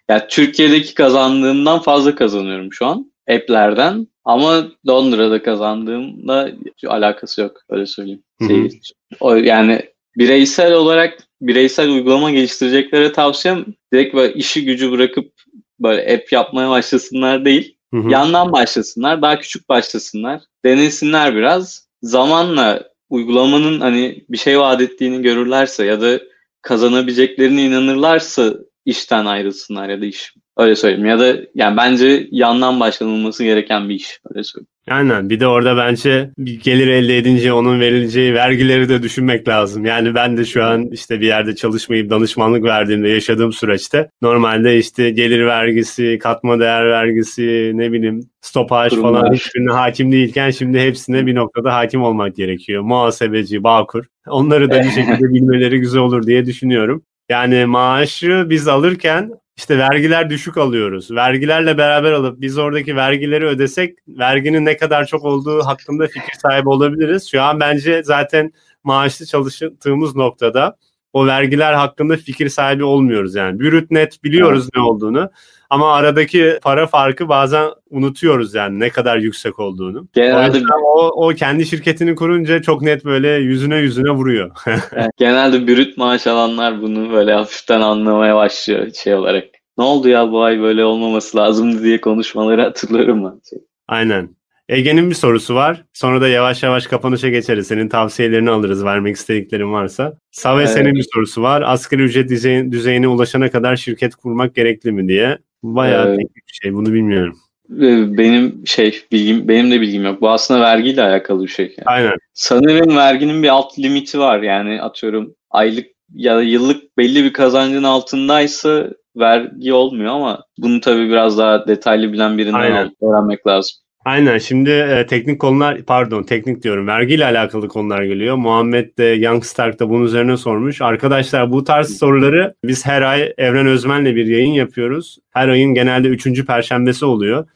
[0.08, 4.06] yani Türkiye'deki kazandığımdan fazla kazanıyorum şu an app'lerden.
[4.24, 6.50] Ama Londra'da kazandığımla
[6.86, 8.22] alakası yok öyle söyleyeyim.
[8.48, 8.80] Şey,
[9.20, 9.82] o yani
[10.16, 15.32] bireysel olarak bireysel uygulama geliştireceklere tavsiyem direkt böyle işi gücü bırakıp
[15.80, 17.76] böyle app yapmaya başlasınlar değil.
[17.94, 18.10] Hı hı.
[18.10, 20.40] Yandan başlasınlar, daha küçük başlasınlar.
[20.64, 21.88] Denesinler biraz.
[22.02, 26.20] Zamanla uygulamanın hani bir şey vaat ettiğini görürlerse ya da
[26.62, 31.06] kazanabileceklerine inanırlarsa işten ayrılsınlar ya da iş Öyle söyleyeyim.
[31.06, 34.20] Ya da yani bence yandan başlanılması gereken bir iş.
[34.30, 34.66] Öyle söyleyeyim.
[34.90, 35.30] Aynen.
[35.30, 39.84] Bir de orada bence bir gelir elde edince onun verileceği vergileri de düşünmek lazım.
[39.84, 45.10] Yani ben de şu an işte bir yerde çalışmayıp danışmanlık verdiğimde yaşadığım süreçte normalde işte
[45.10, 49.20] gelir vergisi, katma değer vergisi, ne bileyim stopaj Durumlar.
[49.20, 52.82] falan hiçbirine hakim değilken şimdi hepsine bir noktada hakim olmak gerekiyor.
[52.82, 54.04] Muhasebeci, Bağkur.
[54.26, 57.02] Onları da bir şekilde bilmeleri güzel olur diye düşünüyorum.
[57.28, 61.10] Yani maaşı biz alırken işte vergiler düşük alıyoruz.
[61.10, 66.68] Vergilerle beraber alıp biz oradaki vergileri ödesek verginin ne kadar çok olduğu hakkında fikir sahibi
[66.68, 67.30] olabiliriz.
[67.30, 68.52] Şu an bence zaten
[68.84, 70.76] maaşlı çalıştığımız noktada
[71.12, 73.60] o vergiler hakkında fikir sahibi olmuyoruz yani.
[73.60, 74.76] Brüt net biliyoruz evet.
[74.76, 75.30] ne olduğunu
[75.70, 80.08] ama aradaki para farkı bazen unutuyoruz yani ne kadar yüksek olduğunu.
[80.12, 84.50] Genelde o, o, o kendi şirketini kurunca çok net böyle yüzüne yüzüne vuruyor.
[84.66, 89.44] evet, genelde brüt maaş alanlar bunu böyle hafiften anlamaya başlıyor şey olarak.
[89.78, 93.40] Ne oldu ya bu ay böyle olmaması lazımdı diye konuşmaları hatırlarım ben.
[93.88, 94.39] Aynen.
[94.70, 95.84] Ege'nin bir sorusu var.
[95.92, 97.66] Sonra da yavaş yavaş kapanışa geçeriz.
[97.66, 100.14] Senin tavsiyelerini alırız vermek istediklerin varsa.
[100.30, 100.70] Save evet.
[100.70, 101.62] senin bir sorusu var.
[101.66, 102.30] Asgari ücret
[102.72, 105.38] düzeyine ulaşana kadar şirket kurmak gerekli mi diye.
[105.62, 106.74] Bayağı teknik bir şey.
[106.74, 107.38] Bunu bilmiyorum.
[107.70, 110.20] Ee, benim şey bilgim benim de bilgim yok.
[110.20, 111.66] Bu aslında vergiyle alakalı bir şey.
[111.66, 111.86] Yani.
[111.86, 112.16] Aynen.
[112.34, 114.42] Sanırım verginin bir alt limiti var.
[114.42, 121.08] Yani atıyorum aylık ya da yıllık belli bir kazancın altındaysa vergi olmuyor ama bunu tabii
[121.08, 122.92] biraz daha detaylı bilen birinden Aynen.
[123.02, 123.76] öğrenmek lazım.
[124.04, 128.36] Aynen şimdi e, teknik konular pardon teknik diyorum vergiyle alakalı konular geliyor.
[128.36, 130.80] Muhammed de Youngstark da bunun üzerine sormuş.
[130.80, 135.18] Arkadaşlar bu tarz soruları biz her ay Evren Özmen'le bir yayın yapıyoruz.
[135.30, 137.46] Her ayın genelde üçüncü perşembesi oluyor.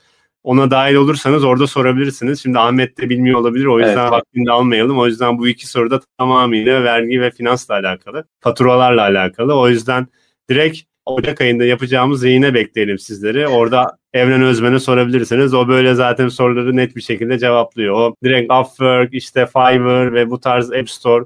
[0.43, 2.43] Ona dahil olursanız orada sorabilirsiniz.
[2.43, 3.67] Şimdi Ahmet de bilmiyor olabilir.
[3.67, 4.13] O yüzden evet.
[4.13, 4.99] vaktini almayalım.
[4.99, 8.25] O yüzden bu iki soru da tamamıyla vergi ve finansla alakalı.
[8.41, 9.59] Faturalarla alakalı.
[9.59, 10.07] O yüzden
[10.51, 13.49] direkt Ocak ayında yapacağımız yayına bekleyelim sizleri.
[13.49, 15.55] Orada Evren Özmen'e sorabilirsiniz.
[15.55, 17.95] O böyle zaten soruları net bir şekilde cevaplıyor.
[17.95, 21.25] O direkt Upwork, işte Fiverr ve bu tarz App Store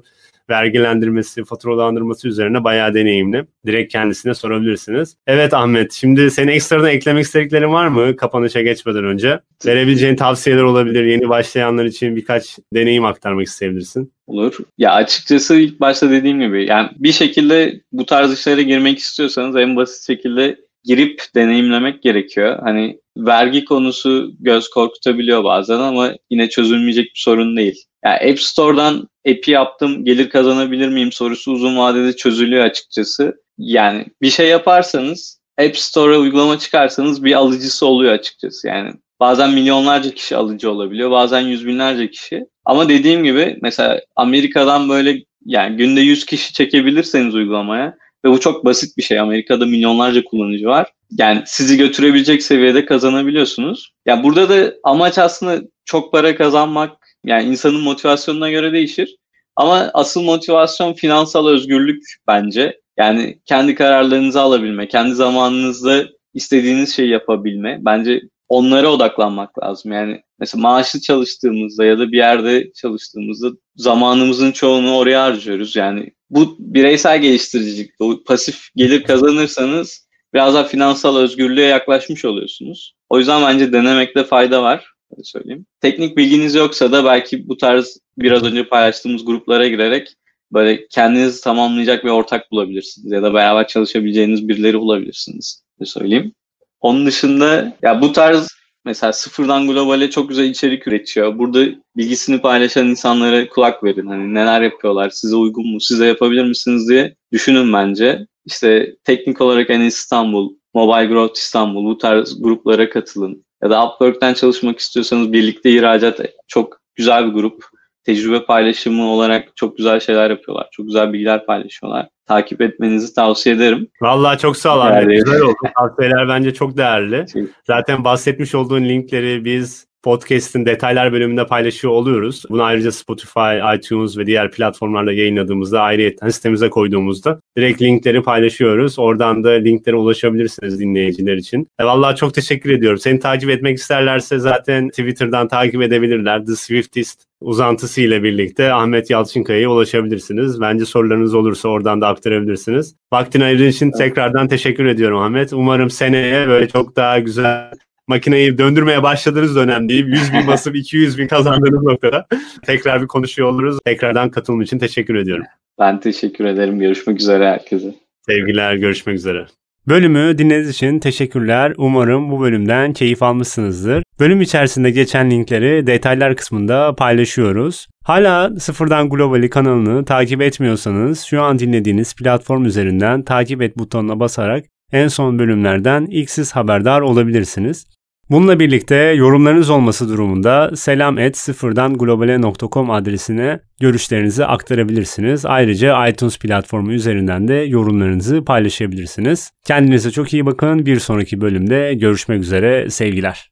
[0.49, 3.45] vergilendirmesi, faturalandırması üzerine bayağı deneyimli.
[3.65, 5.15] Direkt kendisine sorabilirsiniz.
[5.27, 9.39] Evet Ahmet, şimdi senin ekstradan eklemek istediklerin var mı kapanışa geçmeden önce?
[9.65, 11.05] Verebileceğin tavsiyeler olabilir.
[11.05, 14.13] Yeni başlayanlar için birkaç deneyim aktarmak isteyebilirsin.
[14.27, 14.57] Olur.
[14.77, 19.75] Ya açıkçası ilk başta dediğim gibi yani bir şekilde bu tarz işlere girmek istiyorsanız en
[19.75, 20.57] basit şekilde
[20.89, 22.59] girip deneyimlemek gerekiyor.
[22.63, 27.83] Hani vergi konusu göz korkutabiliyor bazen ama yine çözülmeyecek bir sorun değil.
[28.05, 33.33] Yani App Store'dan app'i yaptım gelir kazanabilir miyim sorusu uzun vadede çözülüyor açıkçası.
[33.57, 38.67] Yani bir şey yaparsanız App Store'a uygulama çıkarsanız bir alıcısı oluyor açıkçası.
[38.67, 42.45] Yani bazen milyonlarca kişi alıcı olabiliyor bazen yüz binlerce kişi.
[42.65, 48.65] Ama dediğim gibi mesela Amerika'dan böyle yani günde 100 kişi çekebilirseniz uygulamaya ve bu çok
[48.65, 49.19] basit bir şey.
[49.19, 50.87] Amerika'da milyonlarca kullanıcı var.
[51.17, 53.91] Yani sizi götürebilecek seviyede kazanabiliyorsunuz.
[54.05, 56.97] Ya yani burada da amaç aslında çok para kazanmak.
[57.25, 59.15] Yani insanın motivasyonuna göre değişir.
[59.55, 62.79] Ama asıl motivasyon finansal özgürlük bence.
[62.97, 67.77] Yani kendi kararlarınızı alabilme, kendi zamanınızda istediğiniz şeyi yapabilme.
[67.81, 69.91] Bence onlara odaklanmak lazım.
[69.91, 75.75] Yani mesela maaşlı çalıştığımızda ya da bir yerde çalıştığımızda zamanımızın çoğunu oraya harcıyoruz.
[75.75, 82.95] Yani bu bireysel geliştiricilik, o pasif gelir kazanırsanız biraz daha finansal özgürlüğe yaklaşmış oluyorsunuz.
[83.09, 84.85] O yüzden bence denemekte fayda var.
[85.11, 85.65] Öyle söyleyeyim.
[85.81, 90.07] Teknik bilginiz yoksa da belki bu tarz biraz önce paylaştığımız gruplara girerek
[90.53, 95.63] böyle kendinizi tamamlayacak bir ortak bulabilirsiniz ya da beraber çalışabileceğiniz birileri bulabilirsiniz.
[95.79, 96.33] Öyle söyleyeyim.
[96.81, 98.47] Onun dışında ya bu tarz
[98.85, 101.37] mesela sıfırdan globale çok güzel içerik üretiyor.
[101.37, 101.65] Burada
[101.97, 104.07] bilgisini paylaşan insanlara kulak verin.
[104.07, 108.27] Hani neler yapıyorlar, size uygun mu, size yapabilir misiniz diye düşünün bence.
[108.45, 113.45] İşte teknik olarak en İstanbul, Mobile Growth İstanbul bu tarz gruplara katılın.
[113.63, 117.65] Ya da Upwork'ten çalışmak istiyorsanız birlikte ihracat çok güzel bir grup
[118.09, 120.67] tecrübe paylaşımı olarak çok güzel şeyler yapıyorlar.
[120.71, 122.07] Çok güzel bilgiler paylaşıyorlar.
[122.25, 123.87] Takip etmenizi tavsiye ederim.
[124.01, 125.15] Vallahi çok sağ ol abi.
[125.15, 125.55] Güzel oldu.
[125.79, 127.25] Tavsiyeler bence çok değerli.
[127.67, 132.43] Zaten bahsetmiş olduğun linkleri biz podcast'in detaylar bölümünde paylaşıyor oluyoruz.
[132.49, 138.99] Bunu ayrıca Spotify, iTunes ve diğer platformlarda yayınladığımızda ayrıyetten sitemize koyduğumuzda direkt linkleri paylaşıyoruz.
[138.99, 141.67] Oradan da linklere ulaşabilirsiniz dinleyiciler için.
[141.79, 142.99] E, vallahi çok teşekkür ediyorum.
[142.99, 146.45] Seni takip etmek isterlerse zaten Twitter'dan takip edebilirler.
[146.45, 150.61] The Swiftist uzantısı ile birlikte Ahmet Yalçınkaya'ya ulaşabilirsiniz.
[150.61, 152.95] Bence sorularınız olursa oradan da aktarabilirsiniz.
[153.13, 155.53] Vaktini ayırdığın için tekrardan teşekkür ediyorum Ahmet.
[155.53, 157.71] Umarım seneye böyle çok daha güzel
[158.07, 160.05] makineyi döndürmeye başladığınız dönem değil.
[160.05, 162.25] 100 bin basıp 200 bin kazandığınız noktada
[162.65, 163.79] tekrar bir konuşuyor oluruz.
[163.85, 165.45] Tekrardan katılım için teşekkür ediyorum.
[165.79, 166.79] Ben teşekkür ederim.
[166.79, 167.95] Görüşmek üzere herkese.
[168.25, 169.45] Sevgiler, görüşmek üzere.
[169.87, 171.73] Bölümü dinlediğiniz için teşekkürler.
[171.77, 174.03] Umarım bu bölümden keyif almışsınızdır.
[174.19, 177.87] Bölüm içerisinde geçen linkleri detaylar kısmında paylaşıyoruz.
[178.03, 184.65] Hala Sıfırdan Globali kanalını takip etmiyorsanız şu an dinlediğiniz platform üzerinden takip et butonuna basarak
[184.91, 187.85] en son bölümlerden ilk siz haberdar olabilirsiniz.
[188.29, 195.45] Bununla birlikte yorumlarınız olması durumunda selam et sıfırdan globale.com adresine görüşlerinizi aktarabilirsiniz.
[195.45, 199.51] Ayrıca iTunes platformu üzerinden de yorumlarınızı paylaşabilirsiniz.
[199.65, 200.85] Kendinize çok iyi bakın.
[200.85, 202.89] Bir sonraki bölümde görüşmek üzere.
[202.89, 203.49] Sevgiler.